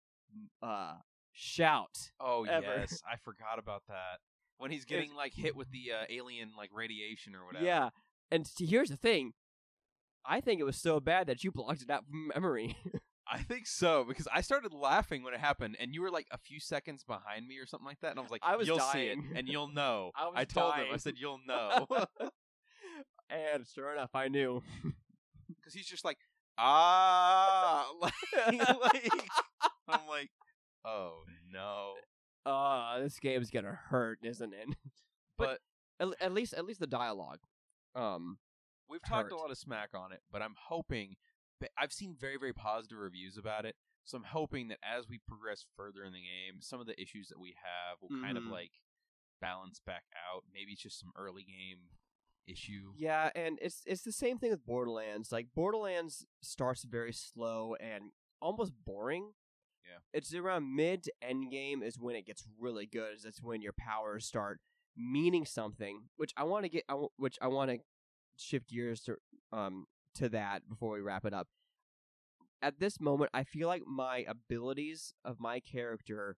[0.63, 0.95] uh
[1.41, 2.67] shout Oh ever.
[2.67, 4.19] yes, I forgot about that.
[4.59, 7.65] When he's getting like hit with the uh, alien like radiation or whatever.
[7.65, 7.89] yeah
[8.31, 9.33] and see, here's the thing
[10.27, 12.77] i think it was so bad that you blocked it out from memory
[13.33, 16.37] I think so because I started laughing when it happened, and you were like a
[16.39, 18.81] few seconds behind me or something like that, and I was like, I was "You'll
[18.81, 19.33] see it, dying.
[19.37, 21.87] and you'll know." I was told him, I said, "You'll know,"
[23.31, 24.63] and sure enough i knew
[25.57, 26.19] because he's just like,
[26.59, 28.13] "Ah," like,
[28.59, 29.29] like
[29.89, 30.31] I'm like,
[30.85, 31.95] "Oh no!"
[32.47, 34.69] uh this game's gonna hurt isn't it
[35.39, 35.61] But
[35.99, 37.41] at, at least at least the dialogue
[37.95, 38.39] um
[38.89, 41.15] We've talked a lot of smack on it, but I'm hoping.
[41.79, 45.65] I've seen very, very positive reviews about it, so I'm hoping that as we progress
[45.77, 48.51] further in the game, some of the issues that we have will kind of Mhm.
[48.51, 48.73] like
[49.41, 50.43] balance back out.
[50.53, 51.91] Maybe it's just some early game
[52.49, 52.93] issue.
[52.97, 55.31] Yeah, and it's it's the same thing with Borderlands.
[55.31, 58.11] Like Borderlands starts very slow and
[58.43, 59.35] almost boring.
[59.91, 59.99] Yeah.
[60.13, 63.15] It's around mid to end game is when it gets really good.
[63.17, 64.61] Is that's when your powers start
[64.97, 66.05] meaning something.
[66.17, 66.85] Which I want to get.
[67.17, 67.79] Which I want to
[68.37, 69.17] shift gears to
[69.53, 71.49] um to that before we wrap it up.
[72.63, 76.37] At this moment, I feel like my abilities of my character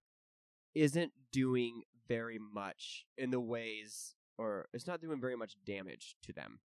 [0.75, 6.33] isn't doing very much in the ways or it's not doing very much damage to
[6.33, 6.61] them.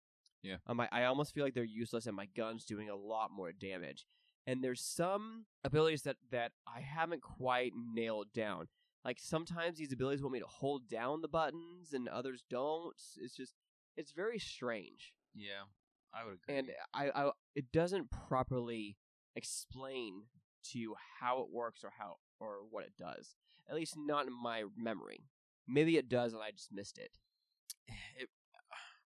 [0.42, 0.56] Yeah.
[0.66, 3.50] Um, I, I almost feel like they're useless, and my gun's doing a lot more
[3.50, 4.06] damage.
[4.46, 8.68] And there's some abilities that that I haven't quite nailed down.
[9.04, 12.94] Like sometimes these abilities want me to hold down the buttons, and others don't.
[13.18, 13.54] It's just
[13.96, 15.64] it's very strange, Yeah,
[16.12, 16.58] I would agree.
[16.58, 18.96] and I, I it doesn't properly
[19.36, 20.22] explain
[20.70, 23.36] to you how it works or how or what it does.
[23.68, 25.24] At least not in my memory.
[25.66, 27.10] Maybe it does, and I just missed it.
[28.18, 28.28] it,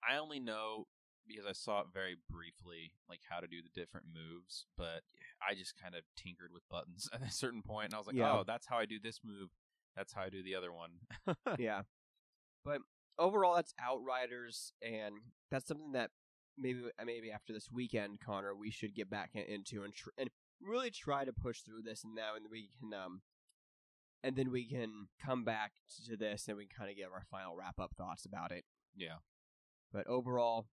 [0.07, 0.85] I only know
[1.27, 5.01] because I saw it very briefly, like how to do the different moves, but
[5.47, 8.15] I just kind of tinkered with buttons at a certain point, and I was like,
[8.15, 8.31] Yeah.
[8.33, 9.49] "Oh, that's how I do this move.
[9.95, 10.91] That's how I do the other one."
[11.59, 11.83] yeah.
[12.65, 12.79] But
[13.19, 15.15] overall, that's Outriders, and
[15.51, 16.11] that's something that
[16.57, 20.29] maybe uh, maybe after this weekend, Connor, we should get back into and tr- and
[20.61, 23.21] really try to push through this, and now and we can um,
[24.23, 25.73] and then we can come back
[26.05, 28.63] to this and we can kind of give our final wrap up thoughts about it.
[28.95, 29.17] yeah,
[29.91, 30.67] But overall,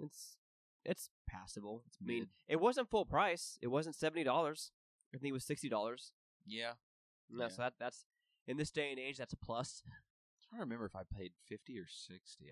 [0.00, 0.36] it's
[0.84, 1.82] it's passable.
[1.86, 3.58] It's I mean, it wasn't full price.
[3.62, 4.70] It wasn't seventy dollars.
[5.14, 6.12] I think it was sixty dollars.
[6.46, 6.72] yeah.
[7.30, 7.48] No, Yeah.
[7.48, 8.04] so that that's
[8.46, 9.82] in this day and age, that's a plus.
[9.86, 9.92] I'm
[10.48, 12.46] trying to remember if I paid fifty or sixty.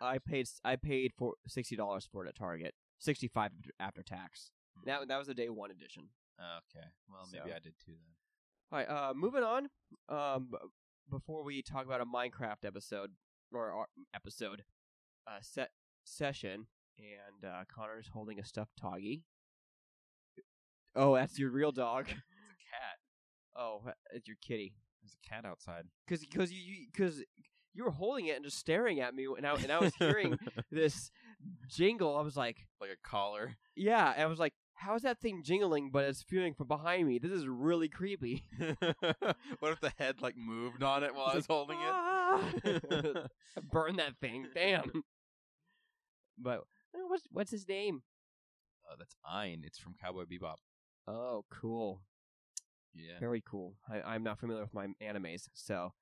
[0.00, 4.02] I, I paid I paid for sixty dollars for it at Target, sixty five after
[4.02, 4.52] tax.
[4.84, 6.04] That that was the day one edition.
[6.40, 6.86] okay.
[7.08, 7.56] Well, maybe So.
[7.56, 8.14] I did too then.
[8.72, 9.68] All right, uh, moving on.
[10.08, 10.52] Um,
[11.10, 13.10] before we talk about a Minecraft episode
[13.52, 14.62] or, or episode,
[15.26, 15.70] uh, set
[16.04, 16.66] session,
[17.02, 19.24] and uh, Connor's holding a stuffed doggy.
[20.94, 22.06] Oh, that's your real dog.
[22.08, 22.98] It's a cat.
[23.56, 23.82] Oh,
[24.12, 24.74] it's your kitty.
[25.02, 25.84] There's a cat outside.
[26.06, 27.22] Because because you because
[27.72, 30.38] you were holding it and just staring at me, and I and I was hearing
[30.70, 31.10] this
[31.68, 32.16] jingle.
[32.16, 33.56] I was like, like a collar.
[33.76, 34.12] yeah.
[34.12, 35.90] And I was like, how is that thing jingling?
[35.92, 37.18] But it's feeling from behind me.
[37.18, 38.44] This is really creepy.
[39.58, 41.84] what if the head like moved on it while I was holding it?
[41.84, 42.42] Ah!
[43.70, 44.46] Burn that thing.
[44.54, 45.04] Damn.
[46.38, 46.64] But
[47.10, 48.02] uh, what's what's his name?
[48.90, 49.62] Oh, that's Ein.
[49.64, 50.56] It's from Cowboy Bebop.
[51.06, 52.02] Oh, cool.
[52.94, 53.18] Yeah.
[53.20, 53.74] Very cool.
[53.88, 55.92] I, I'm not familiar with my animes, so.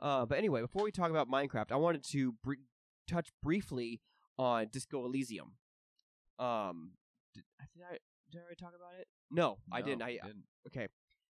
[0.00, 2.54] Uh, but anyway, before we talk about Minecraft, I wanted to br-
[3.08, 4.00] touch briefly
[4.38, 5.52] on Disco Elysium.
[6.38, 6.92] Um,
[7.34, 7.98] did, I did I
[8.30, 9.06] did I already talk about it?
[9.30, 10.02] No, I didn't.
[10.02, 10.44] I didn't.
[10.68, 10.88] okay.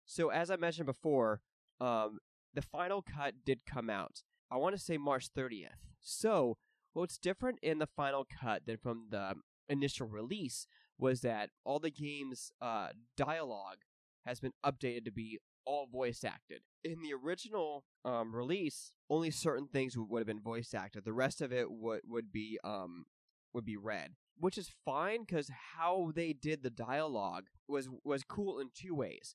[0.06, 1.40] So as I mentioned before,
[1.80, 2.18] um,
[2.54, 4.22] the final cut did come out.
[4.50, 5.68] I want to say March 30th.
[6.00, 6.56] So
[6.92, 9.34] what's different in the final cut than from the
[9.68, 10.66] initial release
[10.98, 13.78] was that all the game's uh, dialogue
[14.26, 16.60] has been updated to be all voice acted.
[16.84, 21.04] In the original um, release, only certain things would, have been voice acted.
[21.04, 23.06] The rest of it would would be um
[23.52, 28.58] would be read, which is fine because how they did the dialogue was was cool
[28.58, 29.34] in two ways.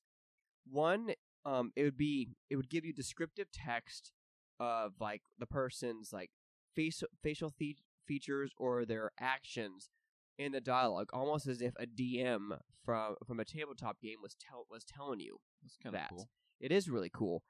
[0.70, 1.14] One,
[1.46, 4.12] um, it would be it would give you descriptive text
[4.60, 6.32] of like the person's like
[6.76, 9.90] face facial the- features or their actions
[10.38, 14.66] in the dialogue, almost as if a DM from from a tabletop game was tell
[14.70, 16.10] was telling you That's kind of that.
[16.10, 16.30] cool.
[16.60, 17.44] it is really cool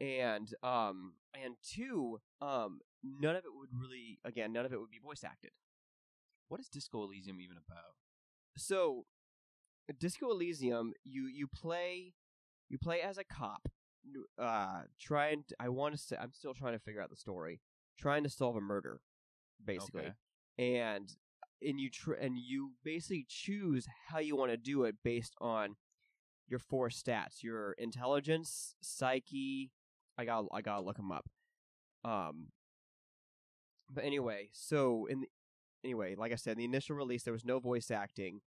[0.00, 4.88] and um and two um none of it would really again none of it would
[4.90, 5.50] be voice acted
[6.48, 7.96] What is Disco Elysium even about?
[8.56, 9.04] so
[9.98, 12.14] disco elysium you you play
[12.68, 13.68] you play as a cop
[14.38, 17.60] uh trying to, i want to say i'm still trying to figure out the story
[18.00, 19.00] trying to solve a murder
[19.64, 20.14] basically Okay.
[20.58, 21.08] and
[21.62, 25.76] and you tr- and you basically choose how you want to do it based on
[26.48, 29.70] your four stats your intelligence psyche
[30.18, 31.26] i got i gotta look them up
[32.04, 32.48] um
[33.90, 35.26] but anyway so in the,
[35.84, 38.40] anyway like i said in the initial release there was no voice acting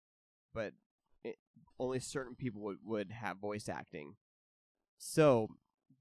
[0.54, 0.72] but
[1.24, 1.36] it,
[1.78, 4.14] only certain people would, would have voice acting
[4.98, 5.48] so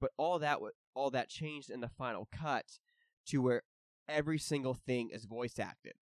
[0.00, 2.78] but all that w- all that changed in the final cut
[3.26, 3.62] to where
[4.08, 5.94] every single thing is voice acted.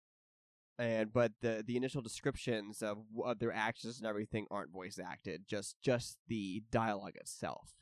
[0.78, 5.42] And but the the initial descriptions of, of their actions and everything aren't voice acted
[5.48, 7.72] just just the dialogue itself.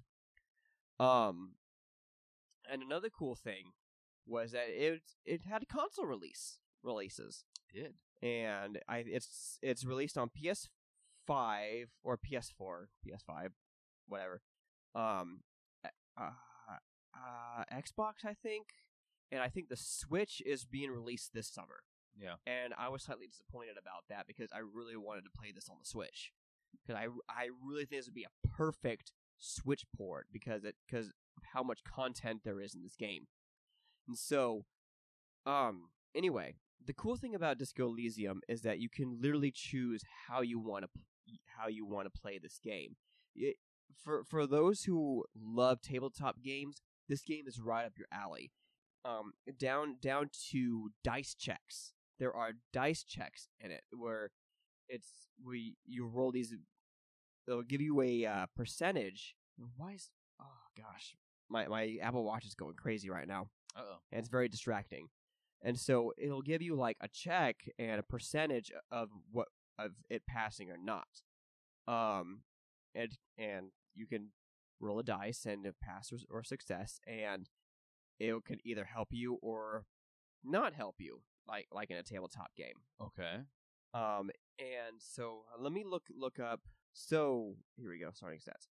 [0.98, 1.52] Um
[2.70, 3.72] and another cool thing
[4.26, 7.44] was that it it had console release releases.
[7.72, 7.94] Did.
[8.22, 13.48] And I it's it's released on PS5 or PS4, PS5,
[14.08, 14.40] whatever.
[14.94, 15.40] Um,
[16.18, 16.30] uh,
[17.14, 18.68] uh, Xbox, I think,
[19.32, 21.82] and I think the Switch is being released this summer.
[22.20, 22.34] yeah.
[22.46, 25.76] And I was slightly disappointed about that because I really wanted to play this on
[25.80, 26.32] the Switch
[26.72, 31.08] because I I really think this would be a perfect Switch port because it because
[31.08, 33.26] of how much content there is in this game.
[34.08, 34.64] And so,
[35.44, 36.54] um, anyway,
[36.84, 40.84] the cool thing about Disco Elysium is that you can literally choose how you want
[40.84, 40.90] to
[41.58, 42.96] how you want to play this game.
[43.34, 43.56] It,
[44.02, 48.52] for for those who love tabletop games, this game is right up your alley.
[49.06, 51.92] Um, down down to dice checks.
[52.18, 54.30] There are dice checks in it where
[54.88, 56.54] it's we you roll these
[57.46, 59.36] it'll give you a uh, percentage.
[59.76, 60.44] Why is oh
[60.76, 61.14] gosh,
[61.48, 63.96] my my Apple Watch is going crazy right now, Uh oh.
[64.10, 65.08] and it's very distracting.
[65.62, 69.48] And so it'll give you like a check and a percentage of what
[69.78, 71.06] of it passing or not.
[71.86, 72.40] Um,
[72.94, 74.30] and and you can
[74.80, 77.48] roll a dice and pass or, or success, and
[78.18, 79.84] it can either help you or
[80.44, 82.76] not help you, like like in a tabletop game.
[83.00, 83.36] Okay.
[83.94, 86.60] Um, and so uh, let me look look up.
[86.92, 88.10] So here we go.
[88.12, 88.68] Starting stats.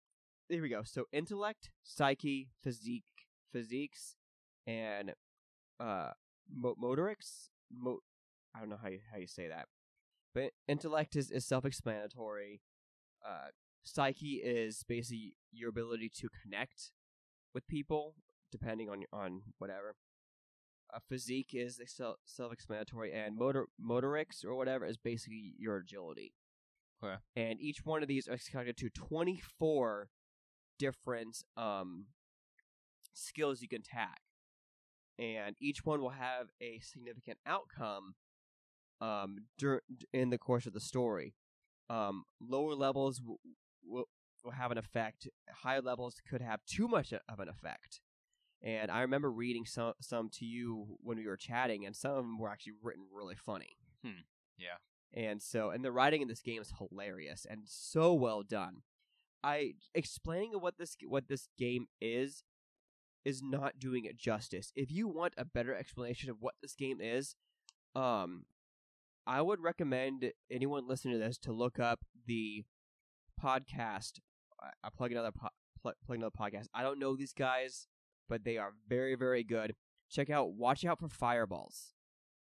[0.49, 0.83] Here we go.
[0.85, 3.05] So intellect, psyche, physique,
[3.53, 4.17] physiques,
[4.67, 5.15] and
[5.81, 6.11] uh,
[6.55, 7.49] mo- motorics.
[7.73, 8.01] Mo-
[8.55, 9.67] I don't know how you how you say that,
[10.35, 12.61] but intellect is is self explanatory.
[13.27, 13.49] Uh,
[13.83, 16.91] psyche is basically your ability to connect
[17.55, 18.15] with people,
[18.55, 19.97] depending on on whatever
[20.95, 26.33] uh, physique is self self explanatory, and motor motorics or whatever is basically your agility.
[27.03, 27.17] Okay.
[27.35, 30.09] And each one of these is connected to twenty four
[30.79, 32.07] different um
[33.13, 34.21] skills you can tag,
[35.19, 38.15] and each one will have a significant outcome
[39.01, 39.83] um dur-
[40.13, 41.35] in the course of the story.
[41.91, 43.41] Um, lower levels will,
[43.85, 44.09] will
[44.45, 45.29] will have an effect.
[45.65, 48.01] Higher levels could have too much of an effect.
[48.65, 52.17] And I remember reading some some to you when we were chatting, and some of
[52.17, 53.77] them were actually written really funny.
[54.03, 54.23] Hmm.
[54.59, 54.79] Yeah.
[55.12, 58.83] And so, and the writing in this game is hilarious and so well done.
[59.45, 62.43] I explaining what this what this game is
[63.25, 64.73] is not doing it justice.
[64.75, 67.37] If you want a better explanation of what this game is,
[67.95, 68.45] um,
[69.27, 72.65] I would recommend anyone listening to this to look up the
[73.43, 74.21] podcast.
[74.61, 75.49] I, I plug another po-
[75.81, 76.67] pl- plug another podcast.
[76.75, 77.87] I don't know these guys,
[78.29, 79.75] but they are very very good.
[80.11, 81.95] Check out Watch Out for Fireballs.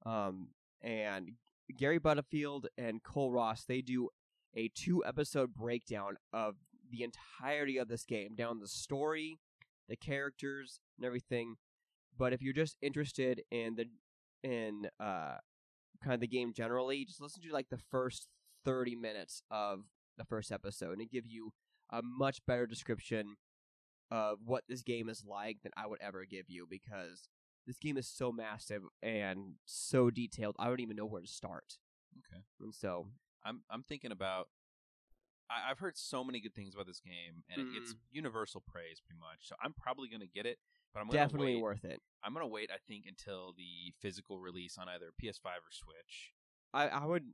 [0.07, 0.49] Um,
[0.83, 1.33] and
[1.77, 4.09] Gary Butterfield and Cole Ross they do
[4.55, 6.57] a two episode breakdown of
[6.91, 9.39] the entirety of this game, down the story,
[9.89, 11.57] the characters, and everything.
[12.19, 13.87] But if you're just interested in the
[14.43, 15.37] in uh
[16.03, 18.29] kind of the game generally, just listen to like the first
[18.65, 19.85] 30 minutes of
[20.17, 21.53] the first episode and give you
[21.91, 23.37] a much better description
[24.11, 27.29] of what this game is like than I would ever give you because
[27.67, 30.57] this game is so massive and so detailed.
[30.59, 31.79] I don't even know where to start.
[32.19, 32.43] Okay.
[32.61, 33.07] And so,
[33.45, 34.49] I'm I'm thinking about.
[35.49, 37.99] I, I've heard so many good things about this game, and it it's mm.
[38.11, 39.39] universal praise, pretty much.
[39.43, 40.59] So I'm probably gonna get it,
[40.93, 41.63] but I'm gonna definitely wait.
[41.63, 42.01] worth it.
[42.25, 42.71] I'm gonna wait.
[42.73, 46.33] I think until the physical release on either PS5 or Switch.
[46.73, 47.25] I, I would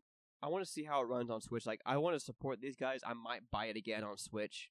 [0.43, 1.66] I want to see how it runs on Switch.
[1.66, 3.01] Like I want to support these guys.
[3.07, 4.70] I might buy it again on Switch,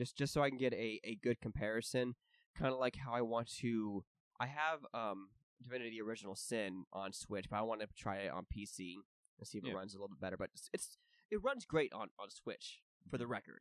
[0.00, 2.14] just just so I can get a, a good comparison.
[2.58, 4.02] Kind of like how I want to.
[4.40, 5.28] I have um
[5.62, 8.94] Divinity Original Sin on Switch, but I want to try it on PC
[9.38, 9.72] and see if Yeah.
[9.72, 10.36] it runs a little bit better.
[10.36, 10.98] But it's, it's
[11.30, 12.80] it runs great on on Switch
[13.10, 13.60] for the record.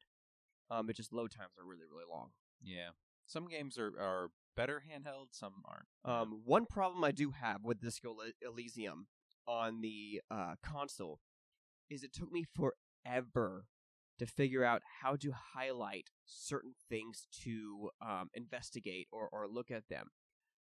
[0.71, 2.29] Um, it just load times are really really long.
[2.61, 2.89] Yeah,
[3.25, 5.87] some games are are better handheld, some aren't.
[6.03, 9.07] Um, one problem I do have with Disco Ely- Elysium
[9.47, 11.19] on the uh, console
[11.89, 13.65] is it took me forever
[14.20, 19.89] to figure out how to highlight certain things to um, investigate or, or look at
[19.89, 20.09] them.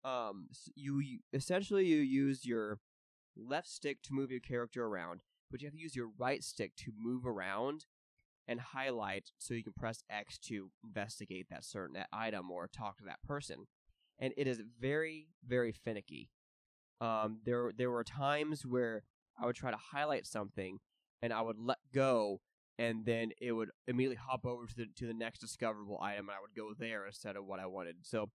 [0.05, 2.79] Um, s- you, you essentially you use your
[3.37, 6.73] left stick to move your character around, but you have to use your right stick
[6.79, 7.87] to move around
[8.47, 13.05] and highlight so you can press X to investigate that certain item or talk to
[13.05, 13.67] that person
[14.19, 16.31] and it is very very finicky.
[17.01, 19.03] Um, there there were times where
[19.41, 20.79] I would try to highlight something,
[21.23, 22.41] and I would let go,
[22.79, 26.37] and then it would immediately hop over to the to the next discoverable item, and
[26.37, 27.97] I would go there instead of what I wanted.
[28.03, 28.31] So,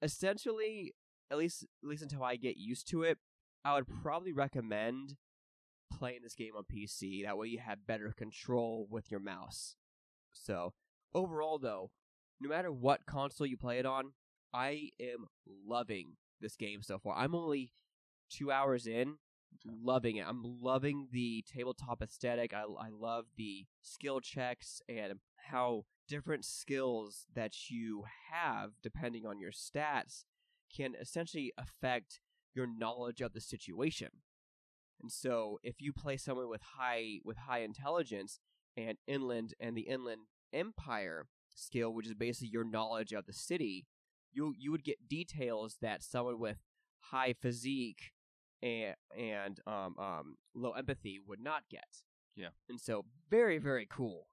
[0.00, 0.94] essentially,
[1.30, 3.18] at least at least until I get used to it,
[3.64, 5.16] I would probably recommend
[5.92, 7.24] playing this game on PC.
[7.24, 9.76] That way, you have better control with your mouse.
[10.32, 10.72] So,
[11.14, 11.90] overall, though,
[12.40, 14.12] no matter what console you play it on,
[14.52, 15.26] I am
[15.66, 17.16] loving this game so far.
[17.16, 17.72] I'm only
[18.30, 19.16] two hours in,
[19.64, 20.26] loving it.
[20.26, 22.52] I'm loving the tabletop aesthetic.
[22.52, 25.14] I, I love the skill checks and
[25.50, 30.24] how different skills that you have, depending on your stats,
[30.74, 32.20] can essentially affect
[32.54, 34.08] your knowledge of the situation.
[35.00, 38.38] And so, if you play someone with high with high intelligence
[38.76, 40.22] and inland and the inland
[40.52, 43.86] empire skill, which is basically your knowledge of the city,
[44.32, 46.58] you you would get details that someone with
[47.10, 48.12] high physique
[48.62, 52.02] and and um um low empathy would not get.
[52.36, 52.48] Yeah.
[52.68, 54.28] And so very very cool.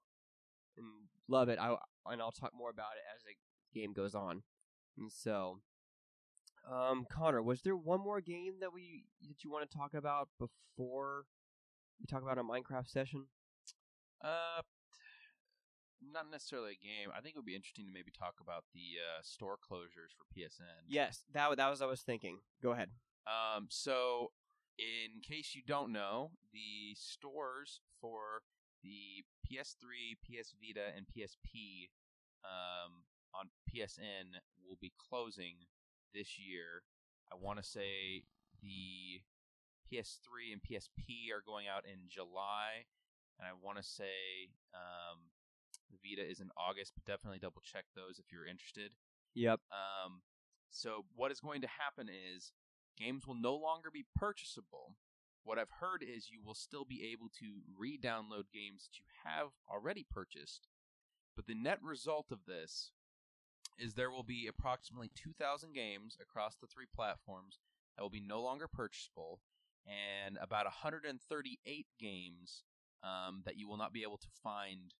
[0.76, 0.86] And
[1.28, 1.58] love it.
[1.58, 1.76] I
[2.06, 4.42] and I'll talk more about it as the game goes on.
[4.98, 5.60] And so
[6.70, 10.28] um Connor, was there one more game that we that you want to talk about
[10.38, 11.24] before
[11.98, 13.26] we talk about a Minecraft session?
[14.22, 14.60] Uh,
[16.12, 17.10] not necessarily a game.
[17.16, 20.24] I think it would be interesting to maybe talk about the uh, store closures for
[20.34, 20.84] PSN.
[20.88, 22.38] Yes, that that was what I was thinking.
[22.62, 22.90] Go ahead.
[23.30, 24.32] Um, so,
[24.78, 28.42] in case you don't know, the stores for
[28.82, 31.90] the PS3, PS Vita, and PSP
[32.44, 33.04] um,
[33.34, 35.54] on PSN will be closing
[36.14, 36.82] this year.
[37.32, 38.24] I want to say
[38.62, 39.22] the
[39.92, 42.86] PS3 and PSP are going out in July,
[43.38, 45.30] and I want to say um,
[45.90, 48.92] the Vita is in August, but definitely double check those if you're interested.
[49.34, 49.60] Yep.
[49.70, 50.22] Um,
[50.70, 52.52] so what is going to happen is
[52.98, 54.96] games will no longer be purchasable.
[55.42, 59.48] What I've heard is you will still be able to re-download games that you have
[59.70, 60.68] already purchased,
[61.34, 62.90] but the net result of this
[63.78, 67.58] is there will be approximately 2,000 games across the three platforms
[67.96, 69.40] that will be no longer purchasable,
[69.86, 72.64] and about 138 games
[73.02, 74.94] um, that you will not be able to find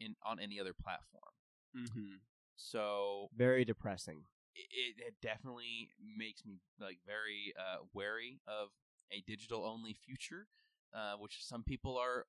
[0.00, 1.32] in on any other platform.
[1.76, 2.16] Mm-hmm.
[2.56, 4.22] So Very depressing.
[4.54, 8.68] It, it definitely makes me like very uh, wary of
[9.12, 10.46] a digital only future,
[10.94, 12.26] uh, which some people are.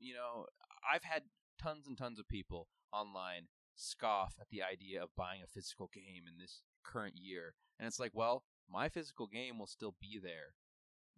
[0.00, 0.46] You know,
[0.92, 1.22] I've had
[1.60, 6.24] tons and tons of people online scoff at the idea of buying a physical game
[6.28, 10.54] in this current year, and it's like, well, my physical game will still be there,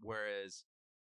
[0.01, 0.65] whereas,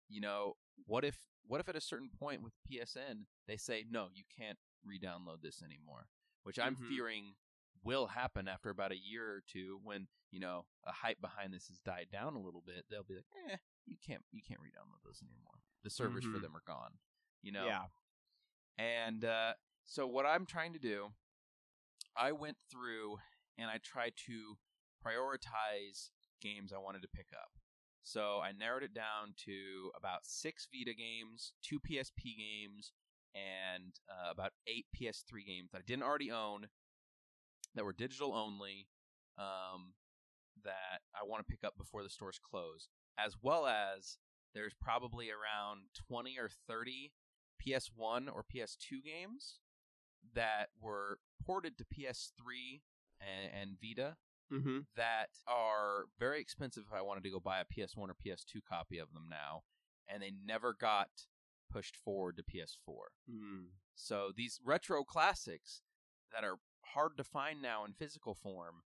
[0.09, 4.07] you know, what if what if at a certain point with PSN they say no,
[4.13, 6.07] you can't re-download this anymore,
[6.43, 6.87] which I'm Mhm.
[6.87, 7.35] fearing
[7.83, 11.67] will happen after about a year or two when you know a hype behind this
[11.67, 13.55] has died down a little bit they'll be like eh
[13.85, 16.41] you can't you can't re-download those anymore the servers for Mhm.
[16.43, 16.93] them are gone
[17.41, 17.85] you know Yeah.
[18.77, 19.53] and uh,
[19.85, 21.13] so what i'm trying to do
[22.15, 23.17] i went through
[23.57, 24.57] and i tried to
[25.05, 26.09] prioritize
[26.41, 27.51] games i wanted to pick up
[28.03, 32.91] so i narrowed it down to about six vita games two psp games
[33.35, 36.67] and uh, about eight ps3 games that i didn't already own
[37.75, 38.87] that were digital only
[39.37, 39.93] um,
[40.63, 44.17] that I want to pick up before the stores close, as well as
[44.53, 47.11] there's probably around 20 or 30
[47.65, 49.59] PS1 or PS2 games
[50.35, 52.81] that were ported to PS3
[53.19, 54.17] and, and Vita
[54.51, 54.79] Mm-hmm.
[54.97, 58.97] that are very expensive if I wanted to go buy a PS1 or PS2 copy
[58.97, 59.61] of them now,
[60.09, 61.07] and they never got
[61.71, 62.95] pushed forward to PS4.
[63.33, 63.67] Mm.
[63.95, 65.83] So these retro classics
[66.33, 66.57] that are
[66.93, 68.83] hard to find now in physical form,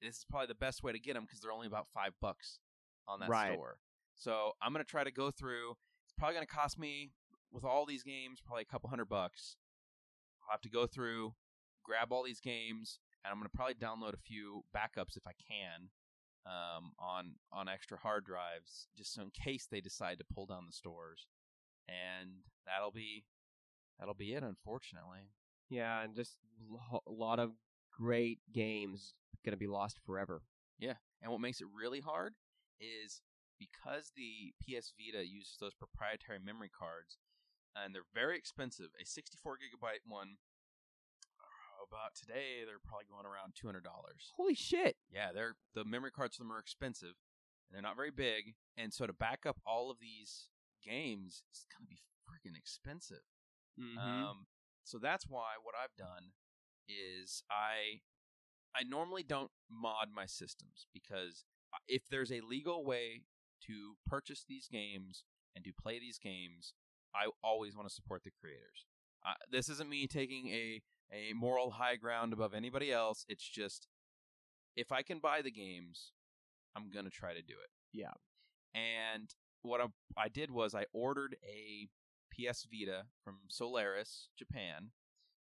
[0.00, 2.58] this is probably the best way to get them because they're only about five bucks
[3.06, 3.52] on that Right.
[3.52, 3.80] store.
[4.14, 5.76] So I'm gonna try to go through.
[6.04, 7.12] It's probably gonna cost me
[7.50, 9.56] with all these games probably a couple hundred bucks.
[10.44, 11.34] I'll have to go through,
[11.82, 15.90] grab all these games, and I'm gonna probably download a few backups if I can
[16.46, 20.66] um, on on extra hard drives, just so in case they decide to pull down
[20.66, 21.26] the stores.
[21.88, 23.24] And that'll be
[23.98, 25.32] that'll be it, unfortunately.
[25.70, 26.36] Yeah, and just
[26.68, 27.52] lo- a lot of
[27.96, 29.14] great games
[29.44, 30.42] gonna be lost forever.
[30.78, 32.34] Yeah, and what makes it really hard
[32.80, 33.22] is
[33.58, 37.18] because the PS Vita uses those proprietary memory cards,
[37.76, 38.88] and they're very expensive.
[39.00, 40.36] A 64 gigabyte one,
[41.38, 44.32] uh, about today, they're probably going around two hundred dollars.
[44.36, 44.96] Holy shit!
[45.10, 47.14] Yeah, they're the memory cards for them are expensive,
[47.68, 48.54] and they're not very big.
[48.76, 50.48] And so to back up all of these
[50.84, 53.24] games is going to be freaking expensive.
[53.78, 53.98] Mm-hmm.
[53.98, 54.46] Um,
[54.84, 56.32] so that's why what I've done
[56.88, 58.00] is I
[58.74, 61.44] I normally don't mod my systems because
[61.88, 63.22] if there's a legal way
[63.66, 65.24] to purchase these games
[65.54, 66.74] and to play these games,
[67.14, 68.86] I always want to support the creators.
[69.26, 73.24] Uh, this isn't me taking a a moral high ground above anybody else.
[73.28, 73.88] It's just
[74.76, 76.12] if I can buy the games,
[76.76, 77.70] I'm gonna try to do it.
[77.92, 78.12] Yeah.
[78.74, 79.28] And
[79.62, 81.88] what I, I did was I ordered a
[82.48, 84.92] PS Vita from Solaris, Japan.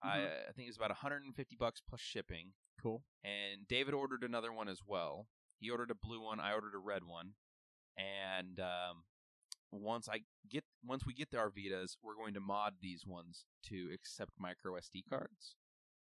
[0.03, 0.49] I, Mhm.
[0.49, 2.55] I think it was about 150 bucks plus shipping.
[2.81, 3.05] Cool.
[3.23, 5.29] And David ordered another one as well.
[5.61, 6.41] He ordered a blue one.
[6.41, 7.35] I ordered a red one.
[7.97, 9.05] And um,
[9.71, 13.91] once I get once we get our Vitas, we're going to mod these ones to
[13.95, 15.55] accept micro SD cards,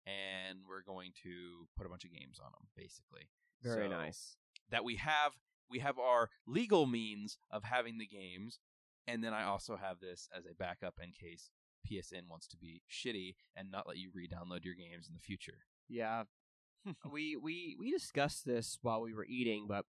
[0.06, 3.30] and we're going to put a bunch of games on them, basically.
[3.62, 4.38] Very So nice.
[4.70, 5.34] That we have
[5.70, 8.60] we have our legal means of having the games,
[9.08, 11.52] and then I also have this as a backup in case
[11.90, 15.66] PSN wants to be shitty and not let you re-download your games in the future.
[15.90, 16.24] Yeah.
[17.12, 19.86] we we we discussed this while we were eating, but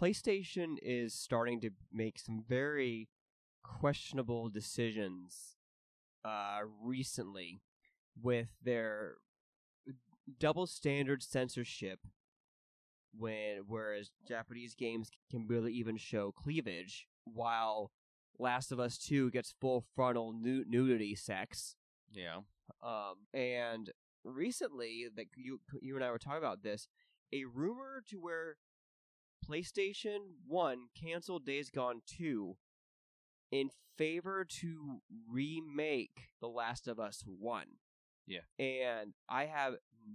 [0.00, 3.08] PlayStation is starting to make some very
[3.64, 5.56] questionable decisions
[6.24, 7.60] uh recently
[8.22, 9.16] with their
[10.38, 12.00] double standard censorship
[13.18, 17.90] when whereas Japanese games can barely even show cleavage while
[18.38, 21.76] Last of Us 2 gets full frontal nu- nudity sex
[22.12, 22.40] Yeah.
[22.82, 23.90] Um, and
[24.24, 26.88] recently, like you you and I were talking about this,
[27.32, 28.56] a rumor to where
[29.48, 32.56] PlayStation One canceled Days Gone two
[33.52, 37.78] in favor to remake The Last of Us One.
[38.26, 38.40] Yeah.
[38.58, 39.74] and I have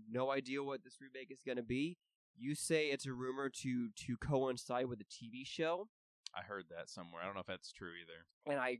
[0.09, 1.97] no idea what this remake is going to be.
[2.37, 5.87] You say it's a rumor to to coincide with the TV show,
[6.35, 7.21] I heard that somewhere.
[7.21, 8.25] I don't know if that's true either.
[8.51, 8.79] and I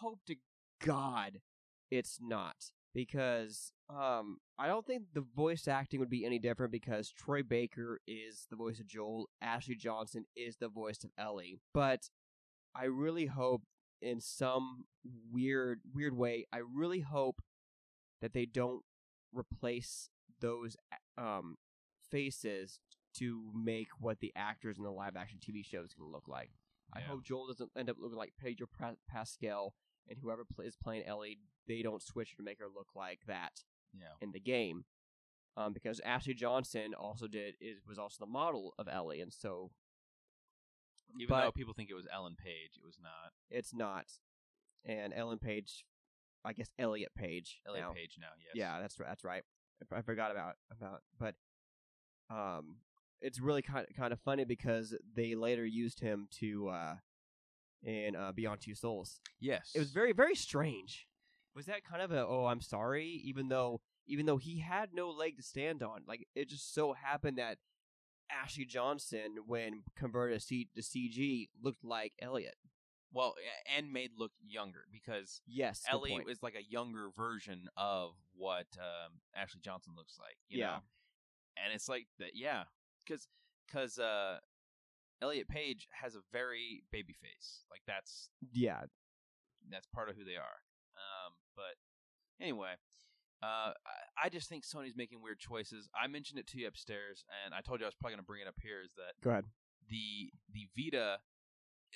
[0.00, 0.36] hope to
[0.84, 1.40] God
[1.90, 2.56] it's not
[2.94, 8.00] because um I don't think the voice acting would be any different because Troy Baker
[8.06, 12.10] is the voice of Joel, Ashley Johnson is the voice of Ellie, but
[12.74, 13.62] I really hope
[14.02, 14.84] in some
[15.32, 17.40] weird weird way I really hope
[18.20, 18.82] that they don't
[19.32, 20.10] replace
[20.40, 20.76] those
[21.16, 21.56] um
[22.10, 22.80] faces
[23.18, 26.28] to make what the actors in the live action TV show is going to look
[26.28, 26.50] like.
[26.92, 27.06] I Yeah.
[27.06, 28.68] hope Joel doesn't end up looking like Pedro
[29.08, 29.74] Pascal,
[30.08, 33.64] and whoever pl- is playing Ellie, they don't switch to make her look like that
[33.92, 34.14] Yeah.
[34.20, 34.84] in the game.
[35.56, 39.72] Um, because Ashley Johnson also did is was also the model of Ellie, and so
[41.18, 43.32] Even but though people think it was Ellen Page, it was not.
[43.50, 44.20] it's not.
[44.84, 45.86] And Ellen Page,
[46.44, 47.62] I guess Elliot Page.
[47.66, 47.92] Elliot now.
[47.94, 48.52] Page now, yes.
[48.54, 49.08] Yeah, that's right.
[49.08, 49.44] That's right.
[49.92, 51.36] I I forgot about about, but
[52.30, 52.82] um,
[53.20, 56.94] it's really kind kind of funny because they later used him to uh,
[57.82, 59.20] in uh, Beyond Two Souls.
[59.40, 59.72] Yes.
[59.74, 61.06] It was very very strange.
[61.54, 65.10] Was that kind of a oh I'm sorry, even though even though he had no
[65.10, 67.58] leg to stand on, like it just so happened that
[68.30, 72.56] Ashley Johnson, when converted to, C- to CG, looked like Elliot.
[73.12, 73.34] well,
[73.76, 79.20] and made look younger because Yes, Elliot is like a younger version of what um,
[79.34, 80.36] Ashley Johnson looks like.
[80.48, 80.66] You Yeah.
[80.66, 80.78] know?
[81.64, 82.32] and it's like that.
[82.34, 82.64] Yeah,
[83.06, 83.28] because
[83.66, 84.38] because uh,
[85.22, 87.64] Elliot Page has a very baby face.
[87.70, 88.82] Like that's yeah,
[89.70, 90.60] that's part of who they are.
[90.96, 91.76] Um, but
[92.40, 92.74] anyway,
[93.42, 93.72] uh,
[94.22, 95.88] I, just think Sony's making weird choices.
[95.94, 98.26] I mentioned it to you upstairs, and I told you I was probably going to
[98.26, 98.80] bring it up here.
[98.84, 99.44] Is that go ahead.
[99.88, 101.18] the the Vita?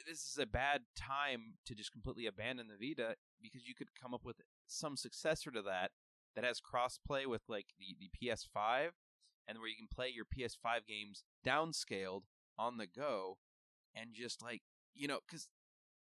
[0.06, 4.14] This is a bad time to just completely abandon the Vita because you could come
[4.14, 4.36] up with
[4.66, 5.90] some successor to that
[6.34, 8.90] that has crossplay with like the the PS5
[9.50, 12.22] and where you can play your PS5 games downscaled
[12.56, 13.38] on the go
[13.96, 14.62] and just like
[14.94, 15.48] you know because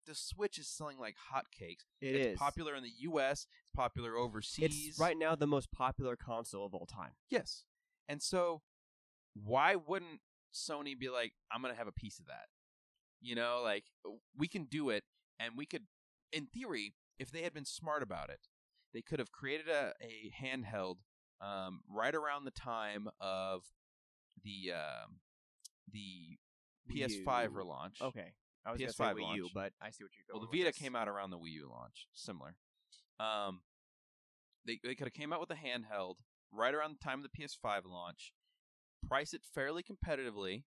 [0.07, 1.84] the Switch is selling like hotcakes.
[2.01, 2.38] It it's is.
[2.38, 3.43] popular in the U.S.
[3.43, 4.88] It's popular overseas.
[4.88, 7.12] It's right now the most popular console of all time.
[7.30, 7.64] Yes.
[8.09, 8.62] And so
[9.34, 10.20] why wouldn't
[10.53, 12.47] Sony be like, I'm going to have a piece of that?
[13.20, 13.84] You know, like
[14.36, 15.05] we can do it
[15.38, 15.82] and we could
[16.32, 18.40] in theory, if they had been smart about it,
[18.93, 20.97] they could have created a, a handheld
[21.43, 23.62] um, right around the time of
[24.45, 25.18] the um,
[25.93, 26.38] the
[26.90, 27.51] Wii PS5 U.
[27.51, 28.01] relaunch.
[28.01, 28.32] Okay.
[28.64, 29.53] I was PS5 gonna say Wii U, launch.
[29.55, 30.40] but I see what you're going.
[30.40, 32.55] Well, the Vita came out around the Wii U launch, similar.
[33.18, 33.61] Um,
[34.66, 36.16] they they could have came out with a handheld
[36.53, 38.32] right around the time of the PS5 launch,
[39.09, 40.62] price it fairly competitively,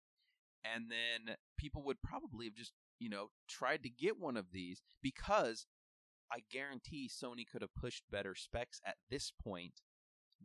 [0.63, 4.81] and then people would probably have just you know tried to get one of these
[5.01, 5.65] because
[6.31, 9.81] I guarantee Sony could have pushed better specs at this point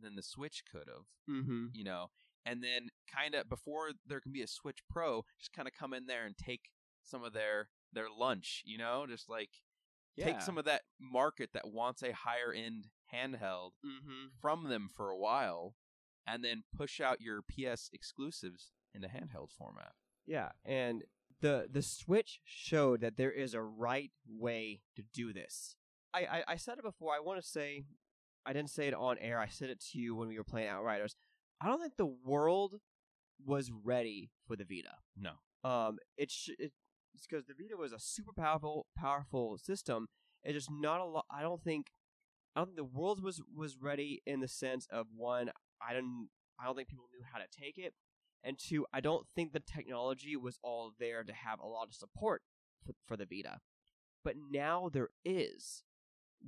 [0.01, 1.67] than the Switch could have Mm-hmm.
[1.73, 2.07] you know,
[2.45, 5.93] and then kind of before there can be a Switch Pro, just kind of come
[5.93, 6.69] in there and take
[7.03, 9.49] some of their their lunch, you know, just like
[10.25, 14.27] take some of that market that wants a higher end handheld Mm-hmm.
[14.41, 15.75] from them for a while,
[16.27, 19.93] and then push out your PS exclusives in the handheld format.
[20.25, 21.03] Yeah, and
[21.41, 25.75] the the Switch showed that there is a right way to do this.
[26.13, 27.13] I I, I said it before.
[27.15, 27.83] I want to say,
[28.45, 29.39] I didn't say it on air.
[29.39, 31.15] I said it to you when we were playing Outriders.
[31.61, 32.75] I don't think the world
[33.45, 34.95] was ready for the Vita.
[35.15, 35.33] No,
[35.69, 36.71] Um, it sh- it,
[37.13, 40.07] it's because the Vita was a super powerful powerful system.
[40.43, 41.25] It's just not a lot.
[41.31, 41.87] I don't think.
[42.55, 45.51] I don't think the world was was ready in the sense of one.
[45.81, 46.29] I don't.
[46.59, 47.93] I don't think people knew how to take it,
[48.43, 48.85] and two.
[48.93, 52.41] I don't think the technology was all there to have a lot of support
[52.85, 53.59] for, for the Vita.
[54.23, 55.83] But now there is,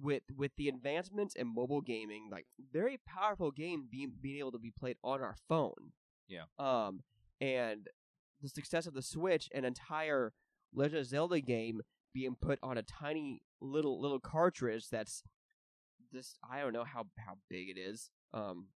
[0.01, 4.59] with with the advancements in mobile gaming, like very powerful game being being able to
[4.59, 5.91] be played on our phone.
[6.27, 6.43] Yeah.
[6.57, 7.01] Um,
[7.41, 7.87] and
[8.41, 10.33] the success of the Switch, an entire
[10.73, 11.81] Legend of Zelda game
[12.13, 15.23] being put on a tiny little little cartridge that's
[16.11, 18.09] this I don't know how how big it is.
[18.33, 18.67] Um,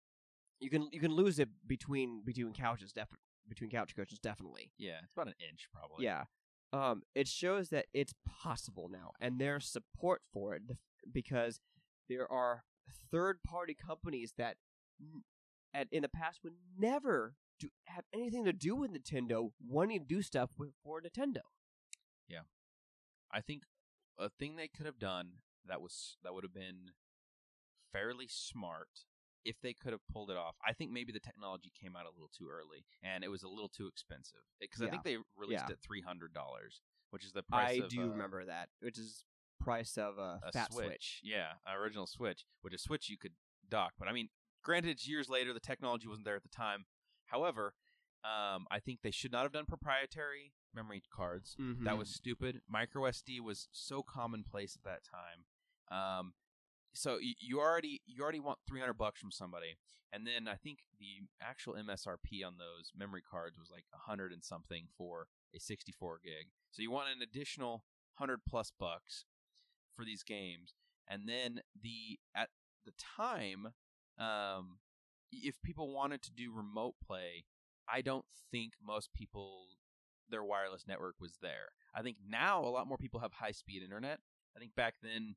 [0.61, 4.73] you can you can lose it between between couches, definitely between couch cushions, definitely.
[4.79, 6.05] yeah, it's about an inch probably.
[6.05, 6.25] Yeah.
[6.73, 10.79] Um, it shows that it's possible now, and there's support for it th-
[11.13, 11.61] because
[12.09, 12.65] there are
[13.11, 14.57] third party companies that
[15.75, 20.05] at, in the past would never do have anything to do with Nintendo wanting to
[20.05, 21.41] do stuff with, for Nintendo.
[22.29, 22.43] Yeah.
[23.33, 23.63] I think
[24.19, 25.29] a thing they could have done
[25.67, 26.93] that was that would have been
[27.93, 28.89] fairly smart
[29.45, 30.57] if they could have pulled it off.
[30.67, 33.49] I think maybe the technology came out a little too early and it was a
[33.49, 35.73] little too expensive because I think they released Yeah.
[35.75, 37.81] it three hundred dollars, which is the price.
[37.81, 39.25] I of, do uh, remember that, which is
[39.61, 40.87] price of a, a fat switch.
[40.87, 41.21] switch.
[41.25, 43.33] Yeah, original Switch, which a Switch you could
[43.69, 43.93] dock.
[43.99, 44.29] But I mean,
[44.63, 45.53] granted, it's years later.
[45.53, 46.85] The technology wasn't there at the time.
[47.27, 47.75] However,
[48.25, 51.55] um, I think they should not have done proprietary memory cards.
[51.59, 51.99] That Mhm.
[51.99, 52.61] was stupid.
[52.69, 55.45] Micro SD was so commonplace at that time.
[55.89, 56.35] Um,
[56.93, 59.77] so you, you already you already want 300 bucks from somebody,
[60.13, 64.43] and then I think the actual MSRP on those memory cards was like 100 and
[64.43, 66.49] something for a 64 gig.
[66.71, 67.85] So you want an additional
[68.19, 69.25] 100 plus bucks
[69.97, 70.75] for these games,
[71.09, 72.51] and then the at
[72.85, 73.69] the time,
[74.19, 74.79] um,
[75.33, 77.45] if people wanted to do remote play,
[77.89, 79.67] I don't think most people
[80.29, 81.69] their wireless network was there.
[81.95, 84.19] I think now a lot more people have high speed internet.
[84.57, 85.37] I think back then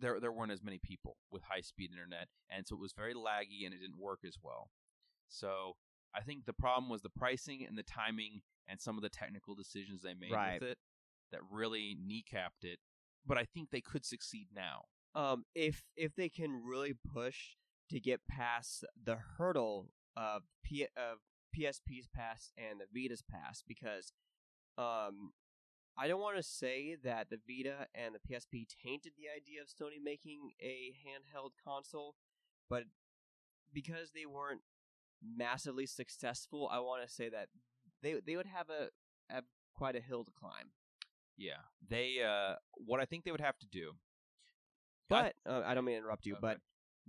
[0.00, 3.14] there there weren't as many people with high speed internet, and so it was very
[3.14, 4.70] laggy and it didn't work as well.
[5.28, 5.76] So
[6.14, 9.54] I think the problem was the pricing and the timing and some of the technical
[9.54, 10.60] decisions they made Right.
[10.60, 10.78] with it
[11.32, 12.78] that really kneecapped it.
[13.26, 14.84] But I think they could succeed now.
[15.14, 17.56] um, if if they can really push
[17.90, 21.18] to get past the hurdle of P- of
[21.56, 24.12] PSP's pass and the Vita's pass, because
[24.78, 25.32] um,
[25.98, 29.68] I don't want to say that the Vita and the PSP tainted the idea of
[29.68, 32.14] Sony making a handheld console,
[32.68, 32.84] but
[33.72, 34.62] because they weren't
[35.22, 37.48] massively successful, I want to say that
[38.02, 38.88] they they would have a
[39.32, 40.72] have quite a hill to climb.
[41.36, 42.22] Yeah, they.
[42.22, 43.92] Uh, what I think they would have to do.
[45.08, 46.40] But uh, I don't mean to interrupt you, Okay.
[46.40, 46.60] but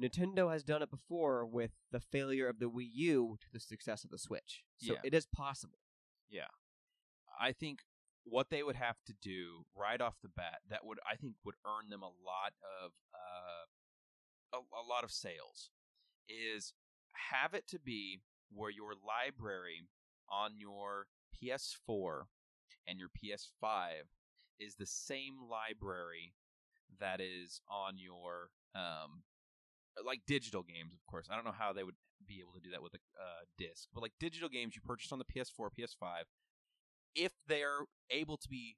[0.01, 4.03] Nintendo has done it before with the failure of the Wii U to the success
[4.03, 4.63] of the Switch.
[4.77, 4.99] So Yeah.
[5.03, 5.79] it is possible.
[6.29, 6.47] Yeah.
[7.39, 7.79] I think
[8.23, 11.55] what they would have to do right off the bat that would I think would
[11.65, 12.53] earn them a lot
[12.83, 15.71] of uh, a, a lot of sales
[16.27, 16.73] is
[17.31, 18.21] have it to be
[18.53, 19.87] where your library
[20.29, 22.23] on your PS4
[22.85, 24.03] and your PS5
[24.59, 26.33] is the same library
[26.99, 29.23] that is on your um
[30.05, 31.95] like digital games of course i don't know how they would
[32.27, 35.13] be able to do that with a uh, disc but like digital games you purchased
[35.13, 36.23] on the ps4 ps5
[37.15, 38.77] if they're able to be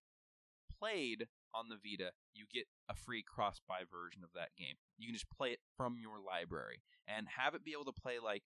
[0.80, 4.76] played on the Vita, you get a free cross buy version of that game.
[4.98, 8.18] You can just play it from your library and have it be able to play
[8.24, 8.44] like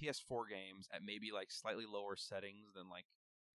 [0.00, 3.04] PS4 games at maybe like slightly lower settings than like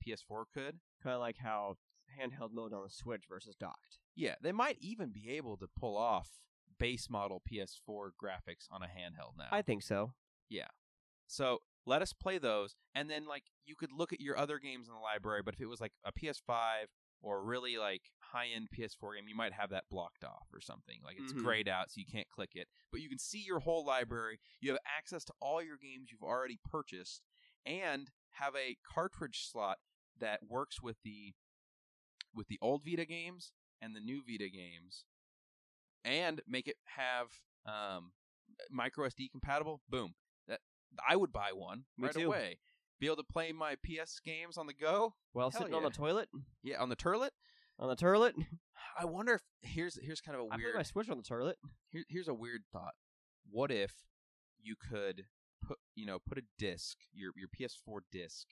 [0.05, 0.79] PS4 could.
[1.03, 1.75] Kind of like how
[2.19, 3.99] handheld mode on the Switch versus docked.
[4.15, 6.29] Yeah, they might even be able to pull off
[6.77, 9.47] base model PS4 graphics on a handheld now.
[9.51, 10.13] I think so.
[10.49, 10.67] Yeah.
[11.27, 14.87] So let us play those, and then like you could look at your other games
[14.87, 15.41] in the library.
[15.43, 16.85] But if it was like a PS5
[17.21, 20.99] or really like high end PS4 game, you might have that blocked off or something.
[21.03, 21.43] Like it's Mhm.
[21.43, 22.67] grayed out, so you can't click it.
[22.91, 24.39] But you can see your whole library.
[24.59, 27.23] You have access to all your games you've already purchased,
[27.65, 29.79] and have a cartridge slot
[30.17, 31.33] that works with the
[32.35, 35.05] with the old Vita games and the new Vita games,
[36.03, 37.27] and make it have
[37.65, 38.11] um,
[38.71, 39.81] micro SD compatible.
[39.89, 40.13] Boom.
[40.47, 40.59] That
[41.07, 42.27] I would buy one Me right too.
[42.27, 42.59] away.
[42.99, 45.15] Be able to play my PS games on the go.
[45.33, 46.29] while Hell sitting on the toilet,
[46.63, 47.33] Yeah, on the toilet.
[47.79, 48.35] on the toilet.
[48.97, 51.55] I wonder if here's here's kind of a I weird my Switch on the turlet.
[51.91, 52.93] here, here's a weird thought.
[53.51, 53.91] What if
[54.61, 55.25] you could
[55.65, 58.47] put you know put a disc your your PS4 disc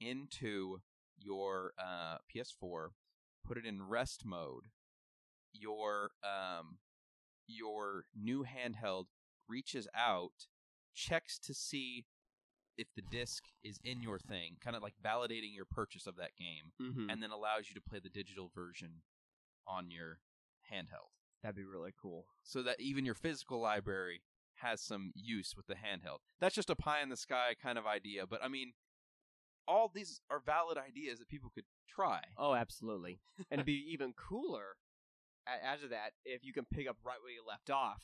[0.00, 0.78] into
[1.18, 2.88] your uh, PS4,
[3.44, 4.64] put it in rest mode.
[5.52, 6.78] Your um
[7.46, 9.04] your new handheld
[9.48, 10.46] reaches out,
[10.94, 12.06] checks to see
[12.76, 16.30] if the disc is in your thing, kind of like validating your purchase of that
[16.36, 17.08] game, Mm-hmm.
[17.10, 19.02] and then allows you to play the digital version
[19.66, 20.18] on your
[20.72, 22.26] handheld That'd be really cool.
[22.42, 24.22] so that even your physical library
[24.56, 26.18] has some use with the handheld.
[26.40, 28.72] That's just a pie in the sky kind of idea, but I mean,
[29.66, 32.20] all these are valid ideas that people could try.
[32.36, 33.20] Oh, absolutely.
[33.50, 34.76] and it'd be even cooler.
[35.46, 38.02] a- As of that, if you can pick up right where you left off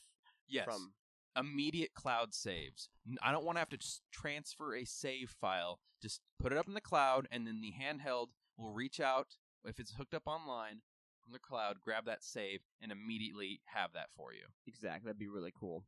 [0.49, 0.93] Yes, from
[1.37, 2.89] immediate cloud saves.
[3.23, 3.79] I don't want to have to
[4.13, 5.81] transfer a save file.
[6.03, 9.79] Just put it up in the cloud, and then the handheld will reach out if
[9.79, 10.81] it's hooked up online
[11.23, 14.45] from the cloud, grab that save, and immediately have that for you.
[14.67, 15.07] Exactly.
[15.07, 15.85] That'd be really cool.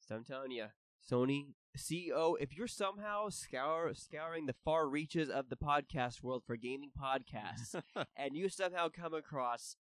[0.00, 0.66] So I'm telling you,
[1.10, 6.56] Sony CEO, if you're somehow scour scouring the far reaches of the podcast world for
[6.56, 7.80] gaming podcasts,
[8.16, 9.76] and you somehow come across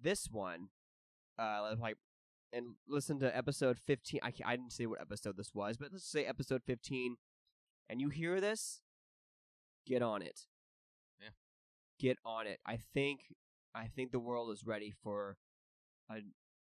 [0.00, 0.68] this one,
[1.38, 1.96] uh, like,
[2.52, 4.20] and listen to episode 15.
[4.22, 7.16] I, I didn't say what episode this was, but let's say episode 15,
[7.88, 8.80] and you hear this,
[9.86, 10.42] get on it.
[11.20, 11.30] Yeah.
[11.98, 12.60] Get on it.
[12.64, 13.20] I think
[13.74, 15.36] I think the world is ready for
[16.10, 16.18] a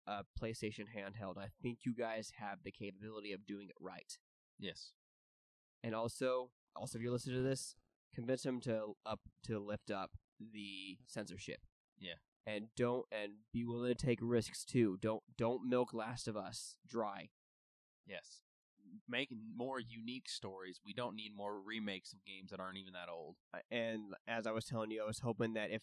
[0.09, 1.37] a PlayStation handheld.
[1.39, 4.17] I think you guys have the capability of doing it right.
[4.59, 4.93] Yes.
[5.85, 7.77] And also, also if you're listening to this,
[8.15, 11.61] convince them to up to lift up the censorship.
[11.99, 12.15] Yeah.
[12.47, 14.97] And don't and be willing to take risks too.
[15.01, 17.29] Don't don't milk Last of Us dry.
[18.07, 18.41] Yes.
[19.07, 20.81] Make more unique stories.
[20.85, 23.37] We don't need more remakes of games that aren't even that old.
[23.53, 25.83] Uh, And as I was telling you, I was hoping that if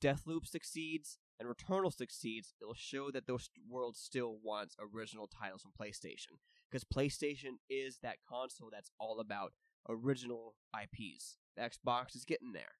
[0.00, 5.72] Deathloop succeeds and Returnal succeeds, it'll show that the world still wants original titles from
[5.78, 6.38] PlayStation.
[6.70, 9.52] Because PlayStation is that console that's all about
[9.88, 11.36] original IPs.
[11.56, 12.74] The Xbox is getting there,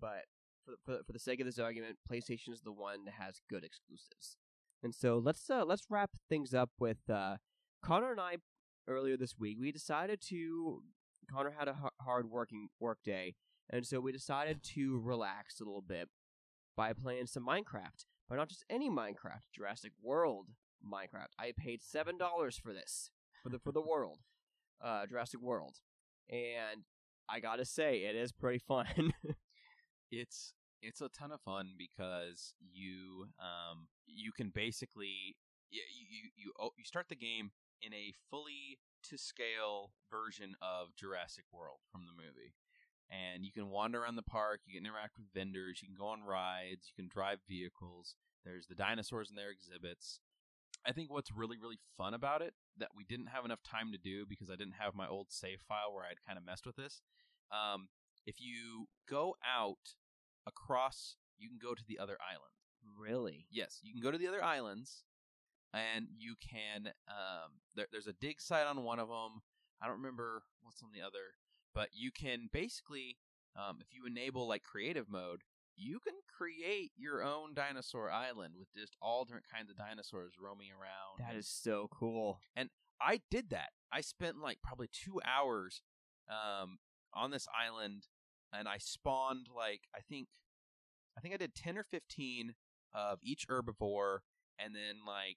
[0.00, 0.24] but
[0.64, 3.64] for for, for the sake of this argument, PlayStation is the one that has good
[3.64, 4.36] exclusives.
[4.82, 7.36] And so let's uh, let's wrap things up with uh,
[7.82, 8.36] Connor and I.
[8.88, 10.82] Earlier this week, we decided to.
[11.28, 13.34] Connor had a hard working work day,
[13.68, 16.08] and so we decided to relax a little bit
[16.76, 20.48] by playing some Minecraft, but not just any Minecraft, Jurassic World
[20.84, 21.32] Minecraft.
[21.38, 23.10] I paid seven dollars for this
[23.42, 24.18] for the for the world,
[24.84, 25.76] uh, Jurassic World,
[26.30, 26.84] and
[27.28, 29.12] I gotta say it is pretty fun.
[30.10, 30.52] it's
[30.82, 35.36] it's a ton of fun because you um you can basically
[35.70, 37.50] you you you, oh, you start the game
[37.82, 42.54] in a fully to scale version of Jurassic World from the movie.
[43.10, 46.08] And you can wander around the park, you can interact with vendors, you can go
[46.08, 48.16] on rides, you can drive vehicles.
[48.44, 50.20] There's the dinosaurs and their exhibits.
[50.84, 53.98] I think what's really, really fun about it that we didn't have enough time to
[53.98, 56.76] do because I didn't have my old save file where I'd kind of messed with
[56.76, 57.00] this.
[57.50, 57.88] Um,
[58.26, 59.94] if you go out
[60.46, 62.52] across, you can go to the other island.
[62.98, 63.46] really?
[63.50, 65.04] Yes, you can go to the other islands,
[65.74, 66.92] and you can.
[67.08, 69.42] Um, there, there's a dig site on one of them.
[69.82, 71.34] I don't remember what's on the other,
[71.76, 73.18] but you can basically,
[73.54, 75.42] um, if you enable like creative mode,
[75.76, 80.68] you can create your own dinosaur island with just all different kinds of dinosaurs roaming
[80.72, 81.28] around.
[81.28, 82.40] That is so cool.
[82.56, 83.68] And I did that.
[83.92, 85.82] I spent like probably two hours
[86.30, 86.78] um,
[87.12, 88.04] on this island,
[88.54, 90.28] and I spawned like I think,
[91.16, 92.54] I think I did ten or fifteen
[92.94, 94.20] of each herbivore,
[94.58, 95.36] and then like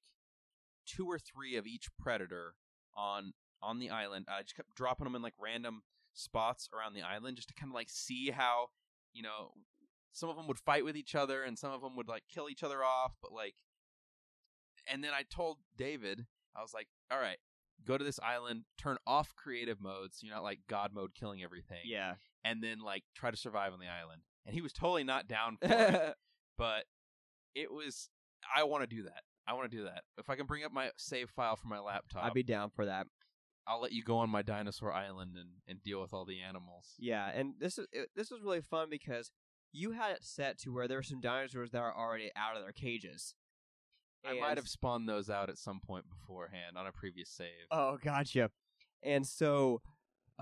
[0.85, 2.53] two or three of each predator
[2.95, 4.27] on on the island.
[4.29, 5.81] I just kept dropping them in like random
[6.19, 8.67] spots around the island just to kind of like see how
[9.13, 9.51] you know
[10.11, 12.49] some of them would fight with each other and some of them would like kill
[12.49, 13.55] each other off, but like.
[14.91, 17.37] And then I told David, I was like, "All right,
[17.85, 21.43] go to this island, turn off creative mode, so you're not like God mode killing
[21.43, 22.15] everything, Yeah.
[22.43, 25.57] and then like try to survive on the island." And he was totally not down
[25.61, 26.15] for it,
[26.57, 26.85] but
[27.55, 28.09] it was.
[28.55, 29.21] I want to do that.
[29.45, 30.03] I want to do that.
[30.17, 32.85] If I can bring up my save file from my laptop, I'd be down for
[32.85, 33.05] that.
[33.69, 36.95] I'll let you go on my dinosaur island and, and deal with all the animals.
[36.97, 39.31] Yeah, and this is it, this was really fun because
[39.71, 42.63] you had it set to where there were some dinosaurs that are already out of
[42.63, 43.35] their cages.
[44.25, 47.67] I might have spawned those out at some point beforehand on a previous save.
[47.71, 48.49] Oh, gotcha.
[49.01, 49.81] And so,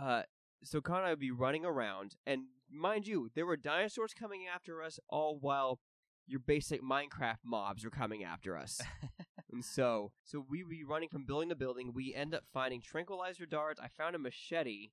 [0.02, 0.24] uh,
[0.64, 5.00] so Connor would be running around, and mind you, there were dinosaurs coming after us,
[5.10, 5.80] all while
[6.26, 8.82] your basic Minecraft mobs were coming after us.
[9.52, 11.92] and so, so we be running from building to building.
[11.94, 13.80] We end up finding tranquilizer darts.
[13.80, 14.90] I found a machete.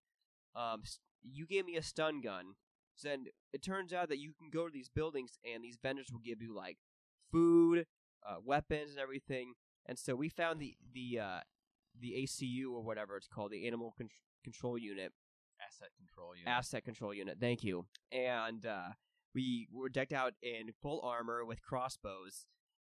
[0.55, 0.83] Um,
[1.23, 2.55] you gave me a stun gun.
[2.95, 6.11] So then it turns out that you can go to these buildings, and these vendors
[6.13, 6.79] will give you like
[7.33, 7.87] food,
[8.25, 9.55] uh, weapons, and everything.
[9.87, 11.41] And so we found the the uh,
[12.01, 14.09] the ACU or whatever it's called, the Animal Con-
[14.45, 15.13] Control Unit,
[15.61, 16.49] Asset control unit.
[16.49, 17.39] Asset Control Unit.
[17.41, 17.87] Thank you.
[18.13, 18.91] And uh,
[19.35, 22.47] we were decked out in full armor with crossbows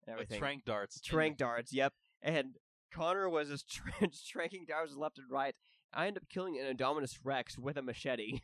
[0.08, 1.02] and with trank darts.
[1.02, 1.74] trank darts.
[1.74, 1.94] Yep.
[2.22, 2.56] And
[2.94, 5.56] Connor was just tra- tranking darts left and right.
[5.94, 8.42] I ended up killing an Indominus Rex with a machete.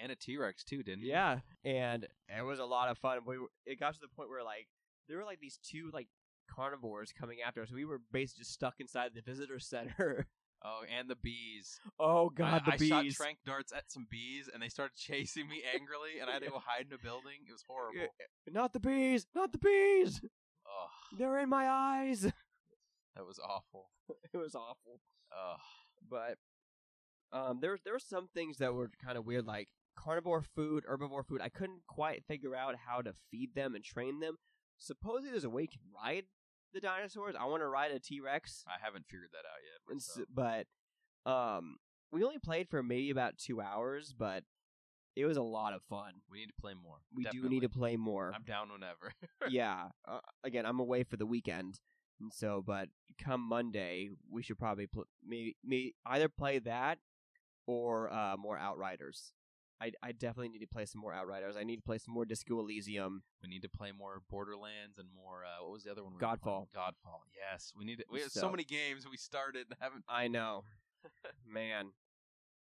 [0.00, 1.10] and a T Rex too, didn't you?
[1.10, 3.18] yeah, and it was a lot of fun.
[3.26, 4.68] We were, it got to the point where like
[5.08, 6.08] there were like these two like
[6.50, 7.72] carnivores coming after us.
[7.72, 10.26] We were basically just stuck inside the visitor center.
[10.64, 11.80] Oh, and the bees.
[11.98, 12.88] oh God, I, the I bees!
[12.88, 16.42] shot trank darts at some bees, and they started chasing me angrily, and I had
[16.44, 17.42] to go hide in a building.
[17.48, 18.00] It was eh, horrible.
[18.02, 19.26] Eh, not the bees!
[19.34, 20.20] Not the bees!
[20.72, 20.86] Oh,
[21.18, 22.22] They're in my eyes.
[23.16, 23.90] that was awful.
[24.32, 25.00] it was awful.
[25.32, 25.54] Oh,
[26.10, 26.38] But
[27.32, 31.26] um, there there were some things that were kind of weird, like carnivore food, herbivore
[31.26, 31.40] food.
[31.42, 34.36] I couldn't quite figure out how to feed them and train them.
[34.78, 36.24] Supposedly, there's a way you can ride
[36.74, 37.34] the dinosaurs.
[37.38, 39.80] I want to ride a T Rex, I haven't figured that out yet.
[39.88, 40.66] and myself.
[41.24, 41.76] but um,
[42.10, 44.44] we only played for maybe about two hours, but
[45.16, 46.14] it was a lot of fun.
[46.30, 46.96] we need to play more.
[47.14, 48.32] We do need to play more.
[48.34, 49.12] I'm down whenever.
[49.48, 49.88] yeah.
[50.06, 51.78] Uh, again, I'm away for the weekend,
[52.20, 52.88] and so but
[53.22, 56.98] come Monday, we should probably pl- maybe, maybe either play that
[57.66, 59.32] or uh, more Outriders.
[59.80, 61.56] I I definitely need to play some more Outriders.
[61.56, 63.22] I need to play some more Disco Elysium.
[63.42, 65.44] We need to play more Borderlands and more.
[65.44, 66.14] Uh, what was the other one?
[66.14, 66.20] we?
[66.20, 66.68] Godfall.
[66.74, 67.20] Godfall.
[67.34, 67.98] Yes, we need.
[67.98, 70.04] To, we have so, So- many games we started and haven't.
[70.08, 70.64] I know,
[71.46, 71.90] man.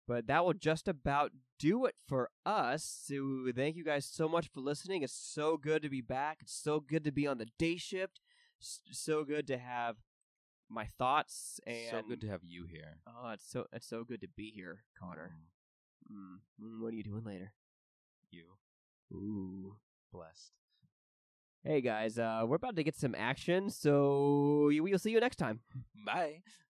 [0.07, 2.83] But that will just about do it for us.
[3.05, 5.03] So thank you guys so much for listening.
[5.03, 6.39] It's so good to be back.
[6.41, 8.19] It's so good to be on the day shift.
[8.59, 9.97] So good to have
[10.69, 14.21] my thoughts and so good to have you here, Oh, it's so it's so good
[14.21, 15.35] to be here, Connor.
[16.11, 16.37] Mm.
[16.61, 17.51] Mm, What are you doing later?
[18.31, 18.43] You
[19.13, 19.75] Ooh.
[20.13, 20.53] blessed.
[21.63, 25.35] Hey guys, uh, we're about to get some action, so we will see you next
[25.37, 25.59] time.
[26.05, 26.41] Bye.